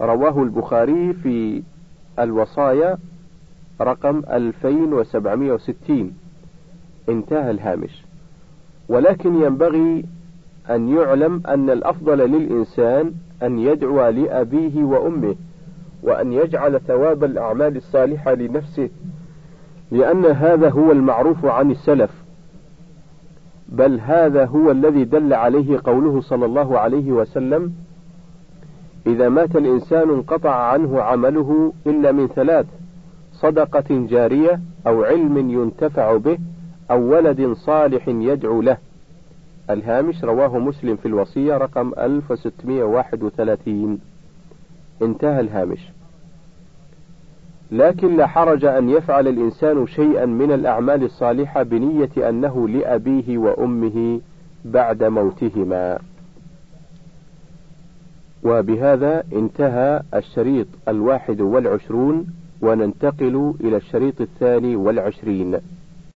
رواه 0.00 0.42
البخاري 0.42 1.12
في 1.12 1.62
الوصايا 2.18 2.96
رقم 3.80 4.22
2760 4.30 6.12
انتهى 7.12 7.50
الهامش. 7.50 8.04
ولكن 8.88 9.42
ينبغي 9.42 10.04
أن 10.70 10.88
يعلم 10.88 11.42
أن 11.48 11.70
الأفضل 11.70 12.18
للإنسان 12.18 13.12
أن 13.42 13.58
يدعو 13.58 14.08
لأبيه 14.08 14.84
وأمه 14.84 15.34
وأن 16.02 16.32
يجعل 16.32 16.80
ثواب 16.80 17.24
الأعمال 17.24 17.76
الصالحة 17.76 18.34
لنفسه 18.34 18.88
لأن 19.90 20.24
هذا 20.24 20.70
هو 20.70 20.92
المعروف 20.92 21.44
عن 21.44 21.70
السلف. 21.70 22.10
بل 23.68 24.00
هذا 24.00 24.44
هو 24.44 24.70
الذي 24.70 25.04
دل 25.04 25.34
عليه 25.34 25.80
قوله 25.84 26.20
صلى 26.20 26.46
الله 26.46 26.78
عليه 26.78 27.12
وسلم 27.12 27.72
إذا 29.06 29.28
مات 29.28 29.56
الإنسان 29.56 30.10
انقطع 30.10 30.54
عنه 30.54 31.02
عمله 31.02 31.72
إلا 31.86 32.12
من 32.12 32.26
ثلاث 32.28 32.66
صدقة 33.32 33.84
جارية 33.90 34.60
أو 34.86 35.04
علم 35.04 35.50
ينتفع 35.50 36.16
به 36.16 36.38
أو 36.90 37.02
ولد 37.02 37.52
صالح 37.52 38.08
يدعو 38.08 38.62
له 38.62 38.76
الهامش 39.70 40.24
رواه 40.24 40.58
مسلم 40.58 40.96
في 40.96 41.06
الوصية 41.06 41.56
رقم 41.56 41.92
1631 41.98 43.98
انتهى 45.02 45.40
الهامش 45.40 45.80
لكن 47.72 48.16
لا 48.16 48.26
حرج 48.26 48.64
أن 48.64 48.90
يفعل 48.90 49.28
الإنسان 49.28 49.86
شيئا 49.86 50.26
من 50.26 50.52
الأعمال 50.52 51.04
الصالحة 51.04 51.62
بنية 51.62 52.28
أنه 52.28 52.68
لأبيه 52.68 53.38
وأمه 53.38 54.20
بعد 54.64 55.04
موتهما. 55.04 55.98
وبهذا 58.44 59.24
انتهى 59.32 60.02
الشريط 60.14 60.66
الواحد 60.88 61.40
والعشرون 61.40 62.26
وننتقل 62.62 63.54
إلى 63.60 63.76
الشريط 63.76 64.20
الثاني 64.20 64.76
والعشرين. 64.76 65.58